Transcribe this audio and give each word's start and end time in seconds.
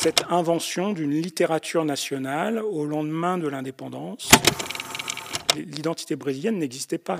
cette 0.00 0.24
invention 0.30 0.94
d'une 0.94 1.10
littérature 1.10 1.84
nationale 1.84 2.58
au 2.58 2.86
lendemain 2.86 3.36
de 3.36 3.46
l'indépendance. 3.46 4.30
L'identité 5.54 6.16
brésilienne 6.16 6.56
n'existait 6.56 6.96
pas. 6.96 7.18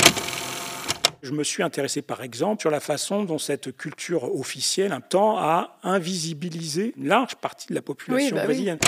Je 1.22 1.32
me 1.32 1.44
suis 1.44 1.62
intéressé 1.62 2.00
par 2.00 2.22
exemple 2.22 2.62
sur 2.62 2.70
la 2.70 2.80
façon 2.80 3.24
dont 3.24 3.36
cette 3.36 3.76
culture 3.76 4.34
officielle 4.34 4.98
tend 5.10 5.36
à 5.36 5.76
invisibiliser 5.82 6.94
une 6.96 7.08
large 7.08 7.34
partie 7.34 7.68
de 7.68 7.74
la 7.74 7.82
population 7.82 8.34
bah 8.34 8.44
brésilienne. 8.46 8.78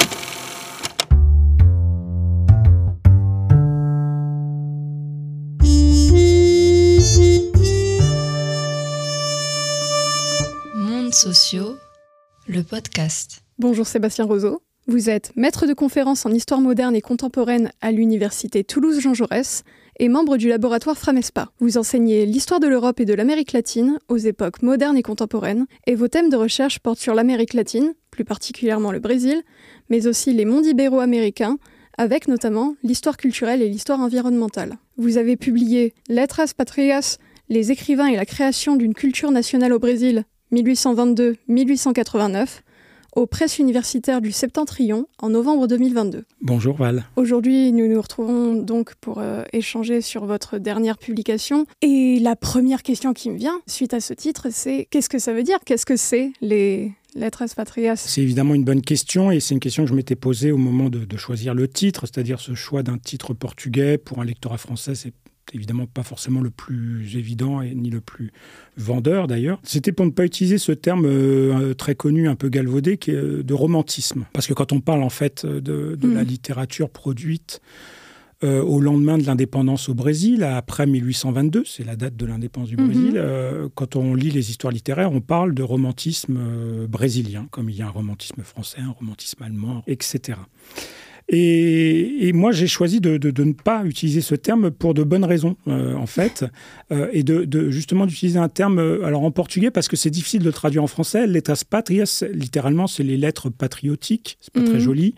Mondes 10.77 11.13
sociaux, 11.13 11.77
le 12.47 12.63
podcast. 12.63 13.43
Bonjour 13.63 13.87
Sébastien 13.87 14.25
Roseau. 14.25 14.61
Vous 14.89 15.09
êtes 15.09 15.31
maître 15.37 15.69
de 15.69 15.73
conférences 15.73 16.27
en 16.27 16.33
histoire 16.33 16.61
moderne 16.61 16.97
et 16.97 17.01
contemporaine 17.01 17.71
à 17.81 17.93
l'université 17.93 18.65
Toulouse-Jean 18.65 19.15
Jaurès 19.15 19.63
et 20.01 20.09
membre 20.09 20.37
du 20.37 20.49
laboratoire 20.49 20.99
Framespa. 20.99 21.53
Vous 21.61 21.79
enseignez 21.79 22.27
l'histoire 22.27 22.59
de 22.59 22.67
l'Europe 22.67 22.99
et 22.99 23.05
de 23.05 23.15
l'Amérique 23.15 23.53
latine 23.53 24.01
aux 24.09 24.17
époques 24.17 24.63
modernes 24.63 24.97
et 24.97 25.03
contemporaines, 25.03 25.67
et 25.87 25.95
vos 25.95 26.09
thèmes 26.09 26.29
de 26.29 26.35
recherche 26.35 26.81
portent 26.81 26.99
sur 26.99 27.15
l'Amérique 27.15 27.55
latine, 27.55 27.95
plus 28.11 28.25
particulièrement 28.25 28.91
le 28.91 28.99
Brésil, 28.99 29.45
mais 29.91 30.09
aussi 30.09 30.33
les 30.33 30.45
mondes 30.45 30.67
ibéro-américains, 30.67 31.59
avec 31.97 32.27
notamment 32.27 32.75
l'histoire 32.83 33.17
culturelle 33.17 33.63
et 33.63 33.69
l'histoire 33.69 34.01
environnementale. 34.01 34.73
Vous 34.97 35.19
avez 35.19 35.37
publié 35.37 35.95
Letras 36.09 36.53
Patrias, 36.57 37.19
les 37.49 37.71
écrivains 37.71 38.09
et 38.09 38.17
la 38.17 38.27
création 38.27 38.75
d'une 38.75 38.95
culture 38.95 39.31
nationale 39.31 39.73
au 39.73 39.79
Brésil, 39.79 40.25
1822-1889, 40.53 42.63
aux 43.15 43.27
presses 43.27 43.59
universitaires 43.59 44.21
du 44.21 44.33
Septentrion 44.33 45.07
en 45.19 45.31
novembre 45.31 45.67
2022. 45.67 46.25
Bonjour 46.41 46.77
Val. 46.77 47.05
Aujourd'hui, 47.17 47.73
nous 47.73 47.87
nous 47.87 48.01
retrouvons 48.01 48.55
donc 48.55 48.95
pour 48.97 49.19
euh, 49.19 49.45
échanger 49.53 50.01
sur 50.01 50.25
votre 50.25 50.59
dernière 50.59 50.99
publication. 50.99 51.67
Et 51.83 52.19
la 52.21 52.37
première 52.37 52.83
question 52.83 53.13
qui 53.13 53.31
me 53.31 53.37
vient 53.37 53.61
suite 53.67 53.95
à 53.95 54.01
ce 54.01 54.15
titre, 54.15 54.49
c'est 54.51 54.87
qu'est-ce 54.91 55.09
que 55.09 55.19
ça 55.19 55.33
veut 55.33 55.43
dire? 55.43 55.59
Qu'est-ce 55.65 55.87
que 55.87 55.97
c'est 55.97 56.33
les 56.41 56.93
lettres 57.15 57.45
patrias? 57.55 57.97
C'est 57.97 58.23
évidemment 58.23 58.55
une 58.55 58.65
bonne 58.65 58.83
question 58.83 59.31
et 59.31 59.41
c'est 59.41 59.55
une 59.55 59.61
question 59.61 59.85
que 59.85 59.91
je 59.91 59.95
m'étais 59.95 60.17
posée 60.17 60.51
au 60.51 60.57
moment 60.57 60.89
de, 60.89 61.05
de 61.05 61.17
choisir 61.17 61.55
le 61.55 61.69
titre, 61.69 62.07
c'est-à-dire 62.07 62.41
ce 62.41 62.55
choix 62.55 62.83
d'un 62.83 62.99
titre 62.99 63.35
portugais 63.35 63.99
pour 63.99 64.21
un 64.21 64.25
lectorat 64.25 64.59
français, 64.59 64.95
c'est 64.95 65.13
évidemment 65.53 65.87
pas 65.87 66.03
forcément 66.03 66.41
le 66.41 66.51
plus 66.51 67.17
évident 67.17 67.61
et 67.61 67.75
ni 67.75 67.91
le 67.91 68.01
plus 68.01 68.33
vendeur 68.77 69.27
d'ailleurs. 69.27 69.61
C'était 69.65 69.93
pour 69.93 70.07
ne 70.07 70.11
pas 70.11 70.25
utiliser 70.25 70.59
ce 70.59 70.73
terme 70.73 71.05
euh, 71.07 71.75
très 71.75 71.95
connu, 71.95 72.29
un 72.29 72.37
peu 72.37 72.49
galvaudé, 72.49 72.97
qui 72.97 73.11
est 73.11 73.15
euh, 73.15 73.43
de 73.43 73.55
romantisme. 73.55 74.25
Parce 74.33 74.47
que 74.47 74.55
quand 74.55 74.73
on 74.73 74.81
parle 74.81 75.03
en 75.03 75.11
fait 75.11 75.45
de, 75.45 75.97
de 75.97 76.13
Mm. 76.13 76.15
la 76.15 76.23
littérature 76.25 76.91
produite 76.91 77.61
euh, 78.45 78.61
au 78.61 78.81
lendemain 78.81 79.19
de 79.19 79.25
l'indépendance 79.25 79.89
au 79.89 79.95
Brésil, 79.95 80.43
après 80.43 80.85
1822, 80.85 81.63
c'est 81.65 81.85
la 81.85 81.95
date 81.95 82.17
de 82.17 82.27
l'indépendance 82.27 82.71
du. 82.71 82.77
Brésil, 82.77 83.13
euh, 83.15 83.69
quand 83.77 83.95
on 83.95 84.15
lit 84.17 84.31
les 84.31 84.51
histoires 84.51 84.73
littéraires, 84.73 85.13
on 85.13 85.21
parle 85.21 85.55
de 85.55 85.63
romantisme 85.63 86.37
euh, 86.39 86.87
brésilien, 86.89 87.47
comme 87.53 87.71
il 87.71 87.77
y 87.77 87.83
a 87.83 87.87
un 87.87 87.91
romantisme 87.91 88.43
français, 88.43 88.81
un 88.81 88.91
romantisme 88.91 89.41
allemand, 89.45 89.85
etc. 89.87 90.39
Et, 91.35 92.29
et 92.29 92.33
moi, 92.35 92.53
j'ai 92.53 92.67
choisi 92.67 93.01
de, 93.01 93.17
de- 93.17 93.31
de 93.31 93.43
ne 93.45 93.55
pas 93.55 93.85
utiliser 93.85 94.21
ce 94.21 94.35
terme 94.35 94.71
pour 94.71 94.93
de 94.93 95.03
bonnes 95.03 95.25
raisons, 95.25 95.57
euh, 95.67 95.95
en 95.97 96.07
fait, 96.07 96.45
euh, 96.93 97.09
et 97.13 97.23
de, 97.23 97.45
de- 97.47 97.71
justement 97.71 98.05
d'utiliser 98.07 98.39
un 98.39 98.51
terme, 98.51 98.79
euh, 98.79 99.05
alors 99.07 99.25
en 99.25 99.31
portugais, 99.31 99.71
parce 99.71 99.89
que 99.89 99.97
c'est 99.97 100.11
difficile 100.11 100.41
de 100.41 100.45
le 100.47 100.53
traduire 100.53 100.83
en 100.85 100.87
français. 100.87 101.27
Letras 101.27 101.63
patrias, 101.69 102.23
littéralement, 102.35 102.87
c'est 102.87 103.03
les 103.03 103.17
lettres 103.17 103.49
patriotiques, 103.49 104.37
c'est 104.43 104.53
pas 104.53 104.61
Mhm. 104.61 104.69
très 104.69 104.81
joli, 104.81 105.15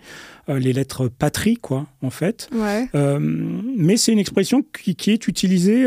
Euh, 0.50 0.58
les 0.58 0.74
lettres 0.74 1.08
patrie, 1.08 1.56
quoi, 1.56 1.86
en 2.02 2.10
fait. 2.10 2.50
Ouais. 2.54 2.86
Mais 2.92 3.96
c'est 3.96 4.12
une 4.12 4.18
expression 4.18 4.62
qui, 4.62 4.94
qui 4.94 5.10
est 5.10 5.26
utilisée, 5.26 5.86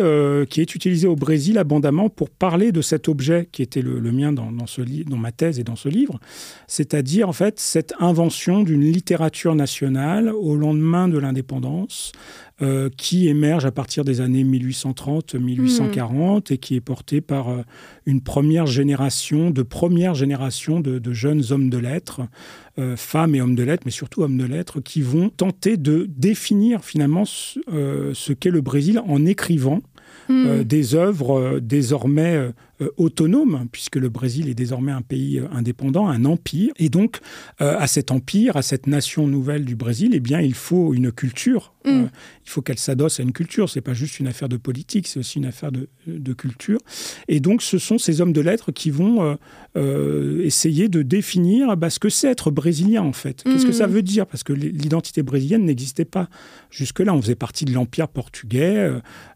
qui 0.49 0.61
est 0.61 0.73
utilisée 0.73 1.05
au 1.07 1.15
Brésil 1.15 1.59
abondamment 1.59 2.09
pour 2.09 2.31
parler 2.31 2.71
de 2.71 2.81
cet 2.81 3.07
objet 3.07 3.49
qui 3.51 3.61
était 3.61 3.83
le, 3.83 3.99
le 3.99 4.11
mien 4.11 4.33
dans, 4.33 4.51
dans 4.51 4.65
ce 4.65 4.81
li- 4.81 5.05
dans 5.05 5.17
ma 5.17 5.31
thèse 5.31 5.59
et 5.59 5.63
dans 5.63 5.75
ce 5.75 5.89
livre, 5.89 6.19
c'est-à-dire 6.65 7.29
en 7.29 7.33
fait 7.33 7.59
cette 7.59 7.94
invention 7.99 8.63
d'une 8.63 8.81
littérature 8.81 9.53
nationale 9.53 10.16
au 10.25 10.55
lendemain 10.55 11.07
de 11.07 11.17
l'indépendance. 11.17 12.11
euh, 12.63 12.89
qui 12.97 13.28
émerge 13.28 13.67
à 13.67 13.72
partir 13.72 14.03
des 14.03 14.19
années 14.19 14.44
1830-1840 14.44 16.51
et 16.51 16.57
qui 16.57 16.75
est 16.75 16.81
portée 16.81 17.22
par 17.22 17.50
euh, 17.50 17.61
une 18.05 18.22
première 18.22 18.66
génération, 18.66 19.51
de 19.51 19.61
première 19.61 20.16
génération 20.16 20.79
de, 20.79 21.00
de 21.00 21.13
jeunes 21.13 21.44
hommes 21.51 21.69
de 21.69 21.77
lettres, 21.77 22.22
euh, 22.79 22.95
femmes 22.95 23.35
et 23.35 23.41
hommes 23.41 23.56
de 23.56 23.63
lettres, 23.63 23.83
mais 23.85 23.91
surtout 23.91 24.23
hommes 24.23 24.38
de 24.38 24.45
lettres, 24.45 24.79
qui 24.81 25.01
vont 25.01 25.29
tenter 25.29 25.77
de 25.77 26.07
définir 26.09 26.83
finalement 26.83 27.25
ce, 27.25 27.59
ce 28.13 28.33
qu'est 28.33 28.51
le 28.51 28.61
Brésil 28.61 29.01
en 29.07 29.25
écrivant 29.25 29.81
Mm. 30.29 30.45
euh, 30.47 30.63
des 30.63 30.95
œuvres 30.95 31.59
désormais 31.61 32.50
euh, 32.81 32.89
autonomes, 32.97 33.67
puisque 33.71 33.95
le 33.95 34.09
Brésil 34.09 34.49
est 34.49 34.53
désormais 34.53 34.91
un 34.91 35.01
pays 35.01 35.39
euh, 35.39 35.47
indépendant, 35.51 36.07
un 36.07 36.25
empire. 36.25 36.71
Et 36.77 36.89
donc, 36.89 37.19
euh, 37.61 37.75
à 37.77 37.88
cet 37.88 38.11
empire, 38.11 38.55
à 38.55 38.61
cette 38.61 38.85
nation 38.88 39.25
nouvelle 39.27 39.65
du 39.65 39.75
Brésil, 39.75 40.11
eh 40.13 40.19
bien, 40.19 40.41
il 40.41 40.53
faut 40.53 40.93
une 40.93 41.11
culture. 41.11 41.73
Mm. 41.85 41.89
Euh, 41.89 42.03
il 42.45 42.49
faut 42.49 42.61
qu'elle 42.61 42.77
s'adosse 42.77 43.19
à 43.19 43.23
une 43.23 43.31
culture. 43.33 43.69
C'est 43.69 43.81
pas 43.81 43.93
juste 43.93 44.19
une 44.19 44.27
affaire 44.27 44.47
de 44.49 44.57
politique, 44.57 45.07
c'est 45.07 45.19
aussi 45.19 45.38
une 45.39 45.45
affaire 45.45 45.71
de, 45.71 45.89
de 46.07 46.33
culture. 46.33 46.79
Et 47.27 47.39
donc, 47.39 47.61
ce 47.61 47.77
sont 47.77 47.97
ces 47.97 48.21
hommes 48.21 48.33
de 48.33 48.41
lettres 48.41 48.71
qui 48.71 48.89
vont 48.91 49.38
essayer 50.44 50.88
de 50.89 51.01
définir 51.03 51.77
bah, 51.77 51.89
ce 51.89 51.99
que 51.99 52.09
c'est 52.09 52.29
être 52.29 52.49
brésilien, 52.51 53.03
en 53.03 53.13
fait. 53.13 53.44
Qu'est-ce 53.44 53.65
que 53.65 53.69
Mm. 53.71 53.73
ça 53.73 53.88
veut 53.88 54.01
dire? 54.01 54.25
Parce 54.25 54.44
que 54.44 54.53
l'identité 54.53 55.23
brésilienne 55.23 55.65
n'existait 55.65 56.05
pas 56.05 56.29
jusque-là. 56.71 57.13
On 57.13 57.21
faisait 57.21 57.35
partie 57.35 57.65
de 57.65 57.73
l'empire 57.73 58.07
portugais. 58.07 58.91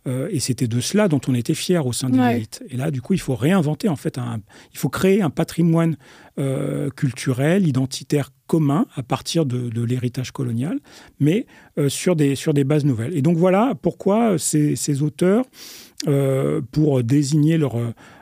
et 0.08 0.40
c'était 0.40 0.68
de 0.68 0.80
cela 0.80 1.08
dont 1.08 1.22
on 1.28 1.36
était 1.36 1.54
fier 1.54 1.86
au 1.86 1.94
sein 1.94 2.10
de 2.10 2.18
Ouais. 2.18 2.44
Et 2.70 2.78
là, 2.78 2.92
du 2.92 3.02
coup, 3.02 3.14
il 3.14 3.20
faut 3.20 3.31
réinventer, 3.40 3.90
en 3.90 3.96
fait, 3.96 4.18
un, 4.18 4.40
il 4.74 4.78
faut 4.78 4.90
créer 4.90 5.22
un 5.22 5.30
patrimoine 5.30 5.98
euh, 6.40 6.90
culturel, 6.90 7.68
identitaire 7.68 8.30
commun 8.48 8.86
à 8.96 9.04
partir 9.04 9.46
de, 9.46 9.84
l'héritage 9.84 10.32
colonial, 10.32 10.80
mais 11.20 11.46
euh, 11.78 11.90
sur, 11.90 12.16
des, 12.16 12.36
sur 12.36 12.54
des 12.54 12.64
bases 12.64 12.86
nouvelles. 12.86 13.16
Et 13.16 13.22
donc 13.22 13.38
voilà 13.38 13.74
pourquoi 13.82 14.38
ces, 14.38 14.76
ces 14.76 15.02
auteurs, 15.02 15.46
euh, 16.08 16.62
pour 16.72 17.04
désigner 17.04 17.58
leur, 17.58 17.76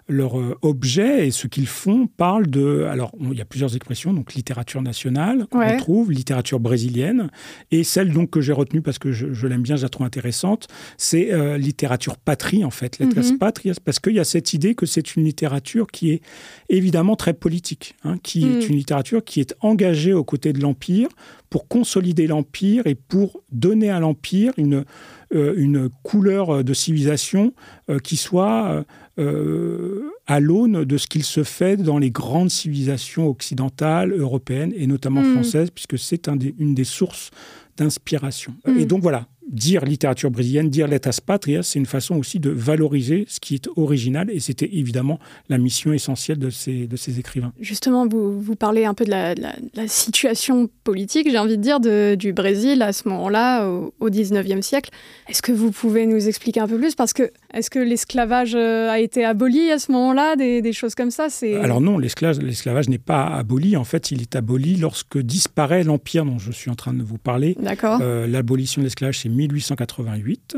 leur 0.09 0.39
euh, 0.39 0.57
objet 0.61 1.27
et 1.27 1.31
ce 1.31 1.47
qu'ils 1.47 1.67
font, 1.67 2.07
parlent 2.07 2.47
de... 2.47 2.83
Alors, 2.89 3.11
il 3.21 3.37
y 3.37 3.41
a 3.41 3.45
plusieurs 3.45 3.75
expressions, 3.75 4.11
donc 4.13 4.33
littérature 4.33 4.81
nationale 4.81 5.45
qu'on 5.49 5.59
Ouais. 5.59 5.73
retrouve, 5.73 6.11
littérature 6.11 6.59
brésilienne, 6.59 7.29
et 7.71 7.83
celle 7.83 8.11
donc 8.11 8.31
que 8.31 8.41
j'ai 8.41 8.53
retenue 8.53 8.81
parce 8.81 8.97
que 8.99 9.11
je, 9.11 9.31
je 9.33 9.47
l'aime 9.47 9.61
bien, 9.61 9.75
je 9.75 9.83
la 9.83 9.89
trouve 9.89 10.05
intéressante, 10.07 10.67
c'est 10.97 11.31
euh, 11.31 11.57
littérature 11.57 12.17
patrie, 12.17 12.65
en 12.65 12.69
fait, 12.71 12.97
lettres 12.99 13.19
Mhm. 13.19 13.37
patrias, 13.37 13.75
parce 13.83 13.99
qu'il 13.99 14.13
y 14.15 14.19
a 14.19 14.23
cette 14.23 14.53
idée 14.53 14.75
que 14.75 14.85
c'est 14.85 15.15
une 15.15 15.23
littérature 15.23 15.87
qui 15.87 16.11
est 16.11 16.21
évidemment 16.69 17.15
très 17.15 17.33
politique, 17.33 17.95
hein, 18.03 18.17
qui 18.23 18.45
Mhm. 18.45 18.51
est 18.57 18.69
une 18.69 18.75
littérature 18.75 19.23
qui 19.23 19.39
est 19.39 19.55
engagée 19.61 20.13
aux 20.13 20.23
côtés 20.23 20.53
de 20.53 20.59
l'Empire 20.61 21.09
pour 21.49 21.67
consolider 21.67 22.27
l'Empire 22.27 22.87
et 22.87 22.95
pour 22.95 23.41
donner 23.51 23.89
à 23.89 23.99
l'Empire 23.99 24.53
une, 24.57 24.85
euh, 25.33 25.53
une 25.57 25.89
couleur 26.03 26.63
de 26.63 26.73
civilisation 26.73 27.53
euh, 27.89 27.99
qui 27.99 28.17
soit 28.17 28.83
euh, 29.19 30.09
à 30.27 30.39
l'aune 30.39 30.85
de 30.85 30.97
ce 30.97 31.07
qu'il 31.07 31.23
se 31.23 31.43
fait 31.43 31.77
dans 31.77 31.97
les 31.97 32.11
grandes 32.11 32.49
civilisations 32.51 33.27
occidentales, 33.27 34.11
européennes 34.13 34.73
et 34.75 34.87
notamment 34.87 35.21
Mhm. 35.21 35.33
françaises, 35.33 35.69
puisque 35.71 35.97
c'est 35.97 36.27
un 36.27 36.35
des- 36.35 36.55
une 36.59 36.73
des 36.75 36.83
sources 36.83 37.31
d'inspiration. 37.77 38.53
Mhm. 38.67 38.79
Et 38.79 38.85
donc 38.85 39.01
voilà, 39.01 39.27
dire 39.49 39.83
littérature 39.83 40.29
brésilienne, 40.29 40.69
dire 40.69 40.87
letras 40.87 41.19
patrias, 41.25 41.63
c'est 41.63 41.79
une 41.79 41.87
façon 41.87 42.15
aussi 42.17 42.39
de 42.39 42.51
valoriser 42.51 43.25
ce 43.27 43.39
qui 43.39 43.55
est 43.55 43.67
original, 43.77 44.29
et 44.29 44.39
c'était 44.39 44.69
évidemment 44.71 45.17
la 45.47 45.57
mission 45.57 45.91
essentielle 45.91 46.37
de 46.37 46.51
ces, 46.51 46.85
de 46.85 46.95
ces 46.95 47.17
écrivains. 47.17 47.51
Justement, 47.59 48.05
vous, 48.07 48.39
vous 48.39 48.55
parlez 48.55 48.85
un 48.85 48.93
peu 48.93 49.05
de 49.05 49.09
la, 49.09 49.33
de 49.33 49.41
la- 49.41 49.53
de 49.55 49.69
la 49.75 49.87
situation 49.87 50.69
politique, 50.83 51.27
j'ai 51.31 51.39
envie 51.39 51.57
de 51.57 51.63
dire, 51.63 51.79
de- 51.79 52.13
du 52.13 52.31
Brésil 52.31 52.83
à 52.83 52.93
ce 52.93 53.07
moment-là, 53.09 53.67
au, 53.67 53.91
au 53.99 54.09
19e 54.11 54.61
siècle. 54.61 54.91
Est-ce 55.27 55.41
que 55.41 55.51
vous 55.51 55.71
pouvez 55.71 56.05
nous 56.05 56.27
expliquer 56.27 56.59
un 56.59 56.67
peu 56.67 56.77
plus? 56.77 56.93
Parce 56.93 57.13
que 57.13 57.31
est-ce 57.53 57.69
que 57.69 57.79
l'esclavage 57.79 58.53
euh, 58.53 58.89
a 58.89 58.99
été 58.99 59.25
aboli 59.25 59.71
à 59.71 59.79
ce 59.79 59.91
moment-là 59.91 60.35
Des, 60.35 60.61
des 60.61 60.73
choses 60.73 60.93
comme 60.93 61.09
ça? 61.09 61.29
C'est... 61.29 61.55
Alors 61.55 61.81
non, 61.81 61.97
l'esclavage, 61.97 62.89
n'est 62.89 62.97
pas 62.97 63.25
aboli, 63.25 63.75
en 63.75 63.83
fait 63.83 64.11
il 64.11 64.21
est 64.21 64.35
aboli 64.35 64.75
lorsque 64.75 65.17
disparaît 65.17 65.83
l'empire 65.83 66.25
dont 66.25 66.37
je 66.37 66.51
suis 66.51 66.69
en 66.69 66.75
train 66.75 66.93
de 66.93 67.01
vous 67.01 67.17
parler. 67.17 67.55
D'accord. 67.59 67.99
Euh, 68.01 68.27
L'abolition 68.27 68.81
de 68.81 68.85
l'esclavage, 68.85 69.19
c'est 69.19 69.29
1888. 69.29 70.57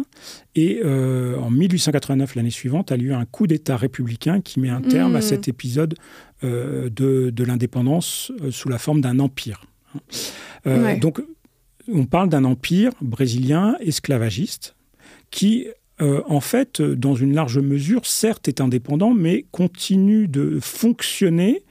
Et 0.56 0.82
euh, 0.84 1.38
en 1.40 1.50
1889, 1.50 2.36
l'année 2.36 2.50
suivante, 2.50 2.92
a 2.92 2.98
lieu 2.98 3.14
un 3.14 3.26
coup 3.26 3.48
d'État 3.48 3.78
républicain 3.78 4.42
qui 4.42 4.60
met 4.60 4.70
un 4.70 4.82
terme 4.82 5.16
à 5.16 5.22
cet 5.22 5.48
épisode 5.48 5.96
euh, 6.44 6.90
de, 6.90 7.30
de 7.30 7.44
l'indépendance 7.44 8.32
sous 8.50 8.68
la 8.68 8.78
forme 8.78 9.00
d'un 9.00 9.20
empire. 9.20 9.66
Ouais. 10.66 10.98
Donc, 10.98 11.22
on 11.88 12.06
parle 12.06 12.30
d'un 12.30 12.44
empire 12.44 12.92
brésilien 13.02 13.76
esclavagiste 13.80 14.76
qui, 15.32 15.68
euh, 16.02 16.22
en 16.28 16.40
fait, 16.40 16.82
euh, 16.82 16.96
dans 16.96 17.16
une 17.16 17.34
large 17.34 17.60
mesure, 17.60 18.06
certes 18.06 18.48
est 18.48 18.62
indépendant, 18.62 19.14
mais 19.14 19.46
continue 19.52 20.28
de 20.28 20.60
fonctionner 20.62 21.64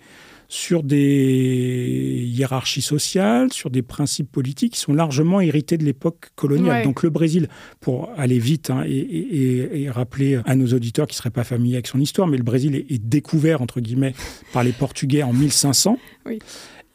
sur 0.48 0.82
des 0.82 2.24
hiérarchie 2.26 2.82
sociale, 2.82 3.52
sur 3.52 3.70
des 3.70 3.82
principes 3.82 4.32
politiques 4.32 4.72
qui 4.72 4.80
sont 4.80 4.92
largement 4.92 5.40
hérités 5.40 5.78
de 5.78 5.84
l'époque 5.84 6.30
coloniale. 6.34 6.82
Donc 6.82 7.04
le 7.04 7.10
Brésil, 7.10 7.48
pour 7.80 8.10
aller 8.16 8.40
vite 8.40 8.68
hein, 8.70 8.82
et, 8.84 9.88
rappeler 9.90 10.40
à 10.46 10.56
nos 10.56 10.66
auditeurs 10.66 11.06
qui 11.06 11.14
ne 11.14 11.18
seraient 11.18 11.30
pas 11.30 11.44
familiers 11.44 11.76
avec 11.76 11.86
son 11.86 12.00
histoire, 12.00 12.26
mais 12.26 12.36
le 12.36 12.42
Brésil 12.42 12.74
est, 12.74 12.92
est 12.92 12.98
découvert, 12.98 13.62
entre 13.62 13.80
guillemets, 13.80 14.12
par 14.52 14.64
les 14.64 14.72
Portugais 14.72 15.22
en 15.22 15.32
1500. 15.32 15.98
Oui. 16.26 16.40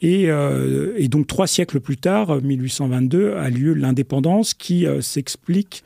Euh, 0.04 0.94
et, 0.96 1.08
donc 1.08 1.26
trois 1.26 1.46
siècles 1.46 1.80
plus 1.80 1.96
tard, 1.96 2.40
1822, 2.42 3.34
a 3.34 3.50
lieu 3.50 3.74
l'indépendance 3.74 4.54
qui 4.54 4.86
euh, 4.86 5.00
s'explique 5.00 5.82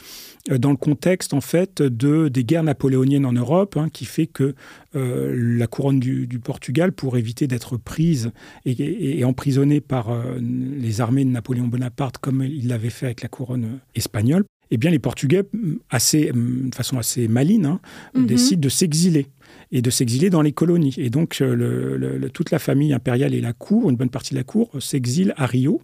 dans 0.48 0.70
le 0.70 0.76
contexte 0.76 1.34
en 1.34 1.40
fait 1.40 1.82
de 1.82 2.28
des 2.28 2.44
guerres 2.44 2.62
napoléoniennes 2.62 3.26
en 3.26 3.32
Europe, 3.32 3.76
hein, 3.76 3.88
qui 3.92 4.04
fait 4.04 4.26
que 4.26 4.54
la 4.94 5.66
couronne 5.66 6.00
du, 6.00 6.40
Portugal, 6.42 6.92
pour 6.92 7.16
éviter 7.16 7.46
d'être 7.46 7.76
prise 7.76 8.32
et, 8.64 9.24
emprisonnée 9.24 9.80
par 9.80 10.08
les 10.40 11.00
armées 11.00 11.24
de 11.24 11.30
Napoléon 11.30 11.68
Bonaparte, 11.68 12.18
comme 12.18 12.42
il 12.42 12.68
l'avait 12.68 12.90
fait 12.90 13.06
avec 13.06 13.22
la 13.22 13.28
couronne 13.28 13.78
espagnole, 13.94 14.44
eh 14.70 14.76
bien 14.76 14.90
les 14.90 14.98
Portugais, 14.98 15.42
assez, 15.90 16.30
de 16.32 16.74
façon 16.74 16.98
assez 16.98 17.28
maligne, 17.28 17.66
hein, 17.66 17.80
mhm. 18.14 18.26
décident 18.26 18.60
de 18.60 18.68
s'exiler 18.68 19.26
et 19.72 19.82
de 19.82 19.90
s'exiler 19.90 20.30
dans 20.30 20.42
les 20.42 20.52
colonies. 20.52 20.94
Et 20.96 21.10
donc, 21.10 21.38
euh, 21.40 22.28
toute 22.32 22.50
la 22.50 22.58
famille 22.58 22.92
impériale 22.92 23.34
et 23.34 23.40
la 23.40 23.52
cour, 23.52 23.90
une 23.90 23.96
bonne 23.96 24.10
partie 24.10 24.34
de 24.34 24.38
la 24.38 24.44
cour, 24.44 24.70
s'exile 24.80 25.34
à 25.36 25.46
Rio. 25.46 25.80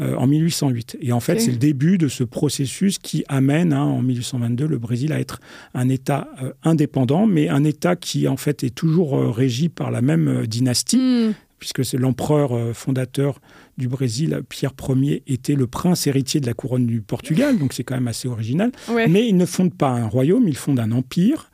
Euh, 0.00 0.16
en 0.16 0.26
1808. 0.26 0.96
Et 1.02 1.12
en 1.12 1.20
fait, 1.20 1.38
c'est 1.38 1.52
le 1.52 1.56
début 1.56 1.98
de 1.98 2.08
ce 2.08 2.24
processus 2.24 2.98
qui 2.98 3.24
amène, 3.28 3.72
hein, 3.72 3.84
en 3.84 4.02
1822, 4.02 4.66
le 4.66 4.78
Brésil 4.78 5.12
à 5.12 5.20
être 5.20 5.38
un 5.72 5.88
État 5.88 6.26
euh, 6.42 6.52
indépendant, 6.64 7.26
mais 7.26 7.48
un 7.48 7.62
État 7.62 7.94
qui, 7.94 8.26
en 8.26 8.36
fait, 8.36 8.64
est 8.64 8.74
toujours 8.74 9.16
régi 9.32 9.68
par 9.68 9.92
la 9.92 10.02
même 10.02 10.48
dynastie, 10.48 10.98
hmm. 10.98 11.34
puisque 11.60 11.84
c'est 11.84 11.96
l'empereur 11.96 12.74
fondateur 12.74 13.40
du 13.76 13.88
Brésil, 13.88 14.40
Pierre 14.48 14.72
Ier, 14.88 15.22
était 15.26 15.54
le 15.54 15.66
prince 15.66 16.06
héritier 16.06 16.40
de 16.40 16.46
la 16.46 16.54
couronne 16.54 16.86
du 16.86 17.00
Portugal, 17.00 17.58
donc 17.58 17.72
c'est 17.72 17.84
quand 17.84 17.94
même 17.94 18.08
assez 18.08 18.28
original. 18.28 18.72
Mais 19.08 19.28
il 19.28 19.36
ne 19.36 19.46
fonde 19.46 19.74
pas 19.74 19.90
un 19.90 20.06
royaume, 20.06 20.46
il 20.48 20.56
fonde 20.56 20.78
un 20.78 20.92
empire, 20.92 21.50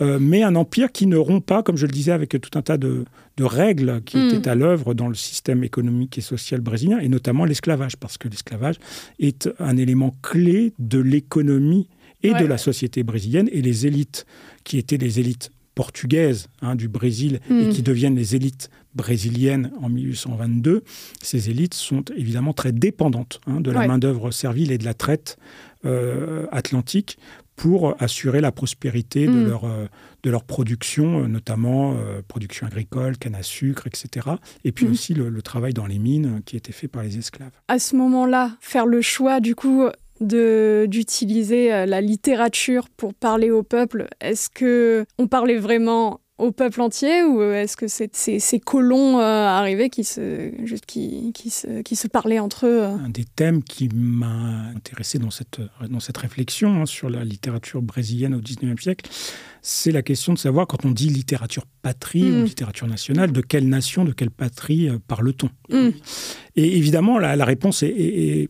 euh, 0.00 0.18
mais 0.20 0.42
un 0.42 0.54
empire 0.54 0.92
qui 0.92 1.06
ne 1.06 1.16
rompt 1.16 1.44
pas, 1.44 1.62
comme 1.62 1.76
je 1.76 1.86
le 1.86 1.92
disais, 1.92 2.12
avec 2.12 2.30
tout 2.40 2.58
un 2.58 2.62
tas 2.62 2.76
de, 2.76 3.04
règles 3.40 4.00
qui 4.04 4.16
hmm. 4.16 4.34
étaient 4.34 4.48
à 4.48 4.54
l'œuvre 4.54 4.94
dans 4.94 5.08
le 5.08 5.14
système 5.14 5.64
économique 5.64 6.18
et 6.18 6.20
social 6.20 6.60
brésilien, 6.60 7.00
et 7.00 7.08
notamment 7.08 7.44
l'esclavage, 7.44 7.96
parce 7.96 8.16
que 8.16 8.28
l'esclavage 8.28 8.76
est 9.18 9.48
un 9.58 9.76
élément 9.76 10.14
clé 10.22 10.72
de 10.78 11.00
l'économie 11.00 11.88
et 12.22 12.32
de 12.32 12.46
la 12.46 12.56
société 12.56 13.02
brésilienne, 13.02 13.48
et 13.52 13.60
les 13.60 13.86
élites 13.86 14.24
qui 14.62 14.78
étaient 14.78 14.96
les 14.96 15.20
élites 15.20 15.50
portugaises 15.74 16.46
hein, 16.62 16.76
du 16.76 16.88
Brésil 16.88 17.40
et 17.50 17.52
hmm. 17.52 17.70
qui 17.70 17.82
deviennent 17.82 18.16
les 18.16 18.36
élites 18.36 18.70
brésiliennes 18.94 19.72
en 19.82 19.88
1822, 19.88 20.82
ces 21.22 21.50
élites 21.50 21.74
sont 21.74 22.04
évidemment 22.16 22.52
très 22.52 22.72
dépendantes 22.72 23.40
hein, 23.46 23.60
de 23.60 23.70
la 23.70 23.86
main-d'œuvre 23.86 24.30
servile 24.30 24.72
et 24.72 24.78
de 24.78 24.84
la 24.84 24.94
traite 24.94 25.36
euh, 25.84 26.46
atlantique 26.52 27.18
pour 27.56 27.94
assurer 28.02 28.40
la 28.40 28.50
prospérité 28.50 29.26
de, 29.26 29.30
hmm. 29.30 29.48
leur, 29.48 29.64
euh, 29.64 29.86
de 30.24 30.30
leur 30.30 30.42
production, 30.42 31.22
euh, 31.22 31.26
notamment 31.28 31.96
production 32.26 32.66
agricole, 32.66 33.16
canne 33.16 33.36
à 33.36 33.44
sucre, 33.44 33.86
etc. 33.86 34.28
Et 34.64 34.72
puis 34.72 34.86
hmm. 34.86 34.90
aussi 34.90 35.14
le, 35.14 35.28
le, 35.28 35.42
travail 35.42 35.72
dans 35.72 35.86
les 35.86 35.98
mines 35.98 36.40
qui 36.44 36.56
était 36.56 36.72
fait 36.72 36.88
par 36.88 37.02
les 37.02 37.16
esclaves. 37.16 37.52
À 37.68 37.78
ce 37.78 37.94
moment-là, 37.96 38.56
faire 38.60 38.86
le 38.86 39.02
choix 39.02 39.40
du 39.40 39.54
coup 39.54 39.88
d'utiliser 40.20 41.72
euh, 41.72 41.86
la 41.86 42.00
littérature 42.00 42.88
pour 42.96 43.14
parler 43.14 43.50
au 43.50 43.62
peuple 43.62 44.08
Est-ce 44.20 44.48
que 44.48 45.04
on 45.18 45.26
parlait 45.26 45.58
vraiment 45.58 46.20
au 46.38 46.50
peuple 46.50 46.80
entier 46.80 47.22
ou 47.22 47.42
est-ce 47.42 47.76
que 47.76 47.86
c'est 47.86 48.10
ces 48.12 48.60
colons 48.60 49.20
euh, 49.20 49.22
arrivés 49.22 49.88
qui 49.88 50.02
se, 50.02 50.50
qui, 50.86 51.32
qui, 51.32 51.50
se, 51.50 51.82
qui 51.82 51.94
se 51.94 52.08
parlaient 52.08 52.40
entre 52.40 52.66
eux 52.66 52.82
euh? 52.82 52.96
Un 52.96 53.08
des 53.08 53.24
thèmes 53.24 53.62
qui 53.62 53.88
m'a 53.94 54.70
intéressé 54.74 55.18
dans 55.18 55.30
cette, 55.30 55.60
dans 55.88 56.00
cette 56.00 56.18
réflexion 56.18 56.82
hein, 56.82 56.86
sur 56.86 57.08
la 57.08 57.24
littérature 57.24 57.82
brésilienne 57.82 58.34
au 58.34 58.40
XIXe 58.40 58.82
siècle, 58.82 59.08
c'est 59.66 59.92
la 59.92 60.02
question 60.02 60.34
de 60.34 60.38
savoir, 60.38 60.66
quand 60.66 60.84
on 60.84 60.90
dit 60.90 61.08
littérature 61.08 61.64
patrie 61.82 62.30
ou 62.30 62.42
mm. 62.42 62.44
littérature 62.44 62.86
nationale, 62.86 63.32
de 63.32 63.40
quelle 63.40 63.68
nation, 63.68 64.04
de 64.04 64.12
quelle 64.12 64.30
patrie 64.30 64.90
parle-t-on? 65.08 65.48
Mm. 65.74 65.90
Et 66.56 66.76
évidemment, 66.76 67.18
la, 67.18 67.34
la 67.34 67.44
réponse 67.44 67.82
est 67.82 68.48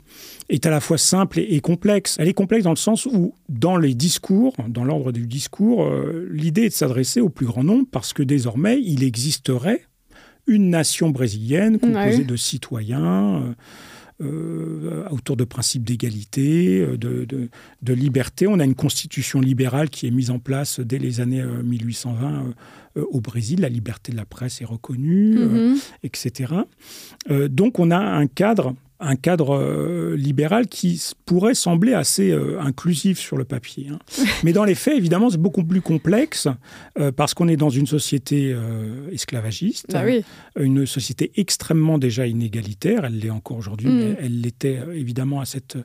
est 0.49 0.67
à 0.67 0.71
la 0.71 0.81
fois 0.81 0.99
simple 0.99 1.41
et, 1.41 1.61
complexe. 1.61 2.17
Elle 2.19 2.29
est 2.29 2.35
complexe 2.35 2.65
dans 2.65 2.71
le 2.71 2.77
sens 2.77 3.07
où, 3.07 3.35
dans 3.49 3.77
les 3.77 3.95
discours, 3.95 4.55
dans 4.69 4.85
l'ordre 4.85 5.13
du 5.13 5.27
discours, 5.27 5.85
euh, 5.85 6.29
l'idée 6.31 6.63
est 6.63 6.69
de 6.69 6.75
s'adresser 6.75 7.21
au 7.21 7.29
plus 7.29 7.47
grand 7.47 7.65
nombre 7.65 7.87
parce 7.91 8.13
que 8.13 8.23
désormais, 8.23 8.81
il 8.83 9.03
existerait 9.05 9.83
une 10.47 10.69
nation 10.69 11.09
brésilienne 11.09 11.79
composée 11.79 12.25
de 12.25 12.37
citoyens. 12.37 13.43
Euh, 13.43 13.55
euh, 14.21 15.05
autour 15.11 15.37
de 15.37 15.45
principes 15.45 15.85
d'égalité, 15.85 16.87
de, 16.97 17.27
de, 17.27 17.93
liberté. 17.93 18.47
On 18.47 18.61
a 18.61 18.65
une 18.65 18.75
constitution 18.75 19.41
libérale 19.41 19.91
qui 19.91 20.07
est 20.07 20.11
mise 20.11 20.31
en 20.31 20.39
place 20.39 20.81
dès 20.81 20.99
les 20.99 21.21
années 21.21 21.43
1820 21.45 22.55
au 22.97 23.21
Brésil. 23.21 23.61
La 23.61 23.69
liberté 23.69 24.13
de 24.13 24.17
la 24.17 24.25
presse 24.25 24.63
est 24.63 24.67
reconnue, 24.67 25.37
mm-hmm. 25.37 25.83
etc. 26.05 26.55
donc 27.49 27.79
on 27.79 27.91
a 27.91 27.99
un 27.99 28.27
cadre 28.27 28.75
un 29.05 29.17
cadre 29.17 29.57
euh, 29.57 30.17
libéral 30.17 30.67
qui 30.67 31.01
pourrait 31.27 31.55
sembler 31.55 31.93
assez 31.93 32.31
euh, 32.31 32.61
inclusif 32.61 33.19
sur 33.19 33.37
le 33.37 33.45
papier. 33.45 33.89
Hein. 33.91 33.99
Mais 34.43 34.53
dans 34.53 34.65
les 34.65 34.75
faits, 34.75 34.97
évidemment, 34.97 35.31
c'est 35.31 35.41
beaucoup 35.41 35.65
plus 35.65 35.81
complexe 35.81 36.49
euh, 36.99 37.13
parce 37.13 37.35
qu'on 37.35 37.49
est 37.49 37.57
dans 37.57 37.71
une 37.71 37.87
société 37.87 38.57
esclavagiste, 39.13 39.93
bah 39.93 40.03
une 40.57 40.87
société 40.87 41.33
extrêmement 41.37 41.99
déjà 41.99 42.27
inégalitaire. 42.27 43.05
Elle 43.05 43.19
l'est 43.19 43.31
encore 43.31 43.59
aujourd'hui, 43.59 43.89
mais 43.89 44.13
mm. 44.13 44.17
elle 44.21 44.41
l'était 44.41 44.81
évidemment 44.95 45.41
à 45.41 45.45
cette 45.45 45.77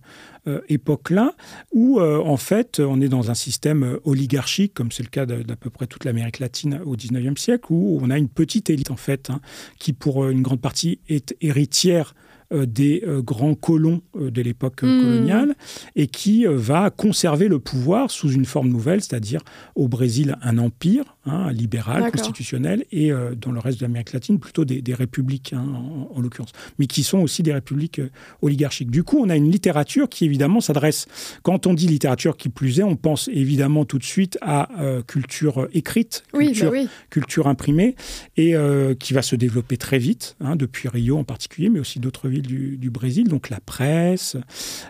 époque-là, 0.68 1.33
où 1.74 2.00
en 2.01 2.38
fait, 2.38 2.80
on 2.80 3.01
est 3.01 3.07
dans 3.07 3.30
un 3.31 3.33
système 3.33 3.98
oligarchique, 4.04 4.74
comme 4.74 4.92
c'est 4.92 5.04
le 5.04 5.10
cas 5.10 5.25
d'à 5.25 5.56
peu 5.56 5.69
près 5.69 5.88
toute 5.88 6.06
l'Amérique 6.06 6.39
latine 6.39 6.81
au 6.86 6.95
19e 6.95 7.38
siècle, 7.38 7.68
où 7.69 8.00
on 8.01 8.10
a 8.10 8.18
une 8.18 8.30
petite 8.30 8.69
élite 8.69 8.92
en 8.92 8.98
fait, 8.98 9.30
hein, 9.30 9.42
qui 9.80 9.94
pour 9.94 10.27
une 10.30 10.42
grande 10.42 10.62
partie 10.62 11.00
est 11.07 11.36
héritière 11.42 12.13
des 12.51 13.04
euh, 13.06 13.22
grands 13.22 13.56
colons 13.56 14.01
euh, 14.16 14.31
de 14.31 14.42
l'époque 14.42 14.81
hmm. 14.81 15.01
coloniale 15.01 15.56
et 15.96 16.07
qui 16.07 16.46
va 16.48 16.90
conserver 16.90 17.48
le 17.48 17.60
pouvoir 17.60 18.12
sous 18.12 18.31
une 18.31 18.46
forme 18.46 18.69
nouvelle, 18.69 19.01
c'est-à-dire 19.01 19.42
au 19.75 19.88
Brésil 19.88 20.38
un 20.42 20.57
empire 20.57 21.18
hein, 21.30 21.52
libéral, 21.52 22.12
constitutionnel, 22.12 22.86
et 22.92 23.12
dans 23.40 23.52
le 23.52 23.60
reste 23.60 23.80
de 23.80 23.86
l'Amérique 23.86 24.14
latine 24.14 24.40
plutôt 24.40 24.66
des, 24.66 24.94
républiques 24.94 25.54
hein, 25.54 25.66
en, 26.14 26.20
l'occurrence, 26.20 26.52
mais 26.78 26.88
qui 26.88 27.04
sont 27.04 27.20
aussi 27.20 27.44
des 27.44 27.54
républiques 27.54 28.02
oligarchiques. 28.42 28.92
Du 28.92 29.04
coup, 29.04 29.19
on 29.19 29.30
a 29.30 29.36
une 29.36 29.52
littérature 29.52 30.09
qui 30.09 30.26
évidemment 30.26 30.62
s'adresse, 30.62 31.07
quand 31.44 31.68
on 31.68 31.74
dit 31.74 31.88
littérature 31.88 32.38
qui 32.38 32.50
plus 32.50 32.80
est, 32.80 32.83
on 32.83 32.95
pense 32.95 33.28
évidemment 33.30 33.86
tout 33.86 33.98
de 33.98 34.04
suite 34.04 34.38
à 34.42 34.69
culture 35.07 35.68
écrite, 35.74 36.24
bah 36.33 36.40
culture, 36.40 36.74
culture 37.09 37.48
imprimée, 37.48 37.95
et 38.38 38.56
qui 39.00 39.14
va 39.14 39.21
se 39.21 39.36
développer 39.36 39.78
très 39.78 40.00
vite, 40.00 40.36
hein, 40.42 40.56
depuis 40.56 40.90
Rio 40.90 41.18
en 41.18 41.24
particulier, 41.24 41.69
mais 41.69 41.80
aussi 41.80 42.00
d'autres 42.00 42.28
villes 42.28 42.78
du, 42.78 42.90
Brésil, 42.90 43.28
donc 43.28 43.50
la 43.50 43.59
presse, 43.59 44.36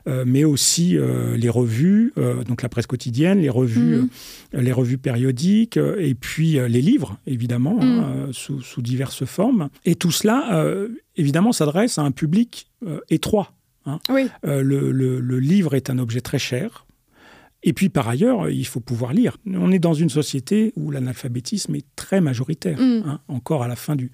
euh, 0.08 0.24
mais 0.25 0.43
aussi 0.43 0.98
euh, 0.98 1.36
les 1.36 1.50
revues, 1.50 2.13
euh, 2.17 2.43
donc 2.43 2.62
la 2.62 2.69
presse 2.69 2.88
quotidienne, 2.88 3.41
les 3.41 3.50
revues, 3.50 3.98
mhm. 3.98 4.10
les 4.53 4.72
revues 4.72 4.98
périodiques, 4.98 5.77
et 5.77 6.15
puis 6.15 6.28
les 6.38 6.81
livres, 6.81 7.17
évidemment, 7.25 7.77
hein, 7.81 8.27
mhm. 8.27 8.33
sous, 8.33 8.81
diverses 8.81 9.25
formes. 9.25 9.69
Et 9.86 9.95
tout 9.95 10.12
cela, 10.12 10.63
évidemment, 11.15 11.51
s'adresse 11.51 11.98
à 11.98 12.03
un 12.03 12.12
public 12.12 12.69
étroit. 13.09 13.53
Hein. 13.86 14.00
le, 14.43 15.39
livre 15.39 15.75
est 15.75 15.89
un 15.89 16.00
objet 16.00 16.21
très 16.21 16.39
cher. 16.39 16.86
Et 17.62 17.74
puis 17.74 17.89
par 17.89 18.07
ailleurs, 18.07 18.50
il 18.50 18.65
faut 18.65 18.79
pouvoir 18.79 19.13
lire. 19.13 19.38
On 19.45 19.71
est 19.71 19.79
dans 19.79 19.93
une 19.93 20.09
société 20.09 20.71
où 20.75 20.91
l'analphabétisme 20.91 21.75
est 21.75 21.86
très 21.95 22.21
majoritaire, 22.21 22.79
mm. 22.79 23.03
hein, 23.05 23.19
encore 23.27 23.63
à 23.63 23.67
la 23.67 23.75
fin 23.75 23.95
du, 23.95 24.12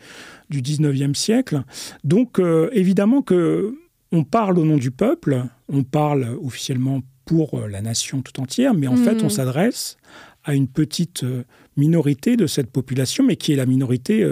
du 0.50 0.62
19e 0.62 1.14
siècle. 1.14 1.62
Donc 2.04 2.40
euh, 2.40 2.70
évidemment 2.74 3.22
que 3.22 3.76
on 4.12 4.24
parle 4.24 4.58
au 4.58 4.66
nom 4.66 4.78
du 4.78 4.92
peuple, 4.92 5.44
on 5.68 5.84
parle 5.84 6.38
officiellement 6.42 7.02
pour 7.26 7.60
euh, 7.60 7.68
la 7.68 7.82
nation 7.82 8.22
tout 8.22 8.40
entière, 8.40 8.74
mais 8.74 8.88
en 8.88 8.96
fait 8.96 9.22
on 9.22 9.28
mm. 9.28 9.32
s'adresse 9.32 9.98
à 10.44 10.56
une 10.56 10.68
petite 10.68 11.24
euh, 11.24 11.44
minorité 11.78 12.38
de 12.38 12.48
cette 12.48 12.70
population, 12.72 13.24
mais 13.24 13.36
qui 13.36 13.54
est 13.54 13.56
la 13.56 13.66
minorité 13.66 14.26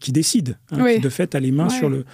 qui 0.00 0.12
décide, 0.12 0.58
hein, 0.70 0.94
qui 0.94 1.00
de 1.00 1.08
fait 1.08 1.34
a 1.34 1.40
les 1.40 1.52
mains 1.52 1.68
sur 1.68 1.88
le 1.88 2.04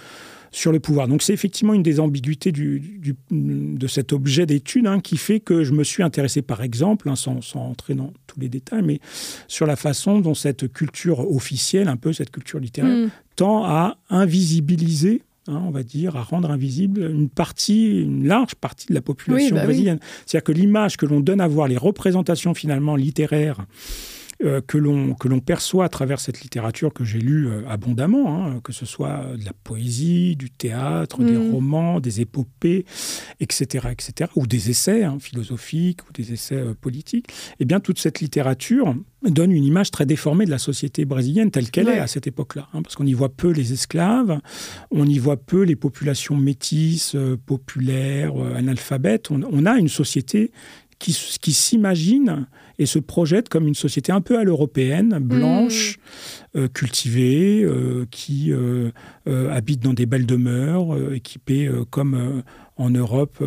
sur 0.53 0.71
le 0.71 0.79
pouvoir. 0.79 1.07
Donc 1.07 1.23
c'est 1.23 1.33
effectivement 1.33 1.73
une 1.73 1.81
des 1.81 1.99
ambiguïtés 1.99 2.51
du, 2.51 3.01
de 3.31 3.87
cet 3.87 4.13
objet 4.13 4.45
d'étude 4.45 4.85
hein, 4.85 4.99
qui 4.99 5.17
fait 5.17 5.39
que 5.39 5.63
je 5.63 5.73
me 5.73 5.83
suis 5.83 6.03
intéressé 6.03 6.41
par 6.41 6.61
exemple, 6.61 7.09
hein, 7.09 7.15
sans, 7.15 7.41
sans, 7.41 7.61
entrer 7.61 7.95
dans 7.95 8.13
tous 8.27 8.39
les 8.39 8.49
détails, 8.49 8.83
mais 8.83 8.99
sur 9.47 9.65
la 9.65 9.75
façon 9.75 10.19
dont 10.19 10.35
cette 10.35 10.71
culture 10.71 11.19
officielle, 11.31 11.87
un 11.87 11.97
peu 11.97 12.13
cette 12.13 12.29
culture 12.29 12.59
littéraire, 12.59 13.07
mm. 13.07 13.09
tend 13.35 13.65
à 13.65 13.97
invisibiliser 14.09 15.23
Hein, 15.49 15.61
on 15.65 15.71
va 15.71 15.83
dire, 15.83 16.15
à 16.15 16.23
rendre 16.23 16.49
invisible 16.51 17.11
une 17.11 17.27
partie, 17.27 17.99
une 18.03 18.25
large 18.25 18.55
partie 18.55 18.87
de 18.87 18.93
la 18.93 19.01
population 19.01 19.57
bah 19.57 19.65
brésilienne. 19.65 19.99
C'est-à-dire 20.25 20.45
que 20.45 20.53
l'image 20.53 20.95
que 20.95 21.05
l'on 21.05 21.19
donne 21.19 21.41
à 21.41 21.49
voir, 21.49 21.67
les 21.67 21.75
représentations 21.75 22.53
finalement 22.53 22.95
littéraires 22.95 23.65
euh, 24.43 24.61
que 24.61 24.77
l'on 24.77 25.39
perçoit 25.39 25.85
à 25.85 25.89
travers 25.89 26.19
cette 26.19 26.41
littérature 26.41 26.91
que 26.93 27.03
j'ai 27.03 27.19
lue 27.19 27.47
euh, 27.47 27.61
abondamment, 27.69 28.45
hein, 28.45 28.59
que 28.63 28.73
ce 28.73 28.85
soit 28.85 29.25
de 29.37 29.45
la 29.45 29.53
poésie, 29.63 30.35
du 30.35 30.49
théâtre, 30.49 31.23
des 31.23 31.33
Mm. 31.37 31.51
romans, 31.51 31.99
des 31.99 32.21
épopées, 32.21 32.85
etc., 33.39 33.87
etc., 33.91 34.29
ou 34.35 34.47
des 34.47 34.69
essais 34.69 35.03
hein, 35.03 35.17
philosophiques 35.19 36.01
ou 36.09 36.13
des 36.13 36.33
essais 36.33 36.55
euh, 36.55 36.73
politiques. 36.73 37.27
Eh 37.59 37.65
bien, 37.65 37.79
toute 37.79 37.99
cette 37.99 38.19
littérature 38.21 38.95
donne 39.23 39.51
une 39.53 39.63
image 39.63 39.89
très 39.91 40.05
déformée 40.05 40.45
de 40.45 40.51
la 40.51 40.57
société 40.57 41.05
brésilienne 41.05 41.49
telle 41.51 41.69
qu'elle 41.71 41.87
Ouais. 41.87 41.95
est 41.95 41.99
à 41.99 42.07
cette 42.07 42.27
époque-là, 42.27 42.67
hein, 42.73 42.81
parce 42.81 42.95
qu'on 42.95 43.05
y 43.05 43.13
voit 43.13 43.29
peu 43.29 43.51
les 43.51 43.71
esclaves, 43.71 44.39
on 44.91 45.05
y 45.07 45.17
voit 45.19 45.37
peu 45.37 45.61
les 45.63 45.75
populations 45.77 46.35
métisses, 46.35 47.15
populaires, 47.45 48.33
analphabètes. 48.55 49.31
On, 49.31 49.41
on 49.49 49.65
a 49.65 49.77
une 49.77 49.87
société 49.87 50.51
qui, 50.99 51.17
qui 51.41 51.53
s'imagine 51.53 52.47
et 52.79 52.85
se 52.87 52.97
projette 52.99 53.49
comme 53.49 53.67
une 53.67 53.75
société 53.75 54.11
un 54.11 54.21
peu 54.21 54.37
à 54.39 54.43
l'européenne, 54.43 55.19
blanche, 55.19 55.99
euh, 56.55 56.67
cultivée, 56.67 57.61
euh, 57.63 58.05
qui 58.09 58.51
euh, 58.51 58.89
habite 59.51 59.79
dans 59.81 59.93
des 59.93 60.05
belles 60.07 60.25
demeures, 60.25 61.13
équipée 61.13 61.69
comme 61.91 62.41
en 62.77 62.89
Europe, 62.89 63.43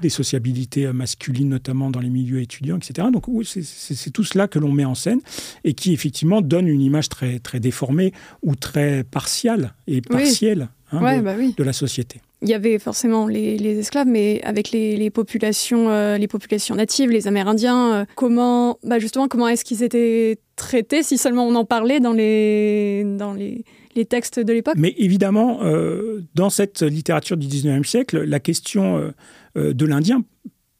des 0.00 0.08
sociabilités 0.08 0.92
masculines, 0.92 1.48
notamment 1.48 1.90
dans 1.90 1.98
les 2.00 2.08
milieux 2.10 2.40
étudiants, 2.40 2.76
etc. 2.78 3.08
Donc 3.12 3.26
oui, 3.26 3.44
c'est- 3.44 4.10
tout 4.12 4.22
cela 4.24 4.46
que 4.46 4.58
l'on 4.60 4.70
met 4.72 4.84
en 4.84 4.94
scène 4.94 5.20
et 5.64 5.74
qui 5.74 5.92
effectivement 5.92 6.40
donne 6.40 6.68
une 6.68 6.80
image 6.80 7.08
très, 7.08 7.40
très 7.40 7.58
déformée 7.58 8.12
ou 8.42 8.54
très 8.54 9.02
partiale 9.02 9.74
et 9.88 10.00
partielle 10.00 10.68
hein, 10.92 11.02
Ouais, 11.02 11.18
de, 11.18 11.22
bah 11.24 11.34
oui. 11.36 11.54
de 11.56 11.64
la 11.64 11.72
société. 11.72 12.20
Il 12.42 12.48
y 12.48 12.54
avait 12.54 12.78
forcément 12.78 13.26
les, 13.26 13.58
les 13.58 13.78
esclaves, 13.78 14.06
mais 14.06 14.40
avec 14.44 14.70
les, 14.70 14.96
les 14.96 15.10
populations, 15.10 15.90
euh, 15.90 16.16
les 16.16 16.26
populations 16.28 16.74
natives, 16.74 17.10
les 17.10 17.26
Amérindiens, 17.28 17.92
euh, 17.92 18.04
comment, 18.16 18.78
bah 18.82 18.98
justement, 18.98 19.28
comment 19.28 19.46
est-ce 19.48 19.64
qu'ils 19.64 19.82
étaient 19.82 20.38
traités 20.56 21.02
si 21.02 21.18
seulement 21.18 21.46
on 21.46 21.54
en 21.54 21.66
parlait 21.66 22.00
dans 22.00 22.12
les, 22.14 23.04
dans 23.18 23.34
les, 23.34 23.64
les 23.94 24.04
textes 24.06 24.40
de 24.40 24.52
l'époque? 24.54 24.76
Mais 24.78 24.94
évidemment, 24.96 25.60
euh, 25.64 26.22
dans 26.34 26.48
cette 26.48 26.80
littérature 26.80 27.36
du 27.36 27.46
19e 27.46 27.84
siècle, 27.84 28.22
la 28.22 28.40
question 28.40 29.12
de 29.54 29.84
l'Indien 29.84 30.24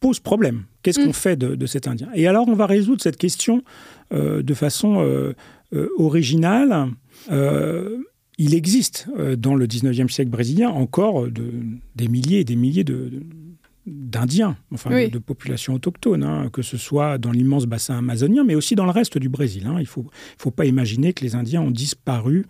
pose 0.00 0.18
problème. 0.18 0.64
Qu'est-ce 0.82 1.00
Mm. 1.00 1.04
qu'on 1.06 1.12
fait 1.12 1.36
de, 1.36 1.54
de 1.56 1.66
cet 1.66 1.86
Indien? 1.88 2.08
Et 2.14 2.26
alors, 2.26 2.48
on 2.48 2.54
va 2.54 2.64
résoudre 2.64 3.02
cette 3.02 3.18
question 3.18 3.62
de 4.12 4.54
façon 4.54 5.34
originale. 5.98 6.88
Euh, 7.30 7.98
il 8.42 8.54
existe 8.54 9.06
euh, 9.18 9.36
dans 9.36 9.54
le 9.54 9.66
19e 9.66 10.08
siècle 10.08 10.30
brésilien 10.30 10.70
encore 10.70 11.28
de- 11.30 11.52
des 11.94 12.08
milliers 12.08 12.40
et 12.40 12.44
des 12.44 12.56
milliers 12.56 12.84
de- 12.84 13.22
d'Indiens, 13.86 14.56
enfin 14.72 14.90
Oui. 14.92 15.06
de, 15.06 15.14
de 15.14 15.18
populations 15.18 15.74
autochtones, 15.74 16.22
hein, 16.22 16.50
que 16.52 16.62
ce 16.62 16.76
soit 16.76 17.18
dans 17.18 17.32
l'immense 17.32 17.66
bassin 17.66 17.96
amazonien, 17.98 18.44
mais 18.44 18.54
aussi 18.54 18.74
dans 18.74 18.84
le 18.84 18.90
reste 18.90 19.18
du 19.18 19.28
Brésil. 19.28 19.66
hein. 19.66 19.74
Il 19.78 19.82
ne 19.82 19.86
faut, 19.86 20.06
faut 20.38 20.50
pas 20.50 20.66
imaginer 20.66 21.12
que 21.12 21.24
les 21.24 21.34
Indiens 21.34 21.62
ont 21.62 21.70
disparu 21.70 22.46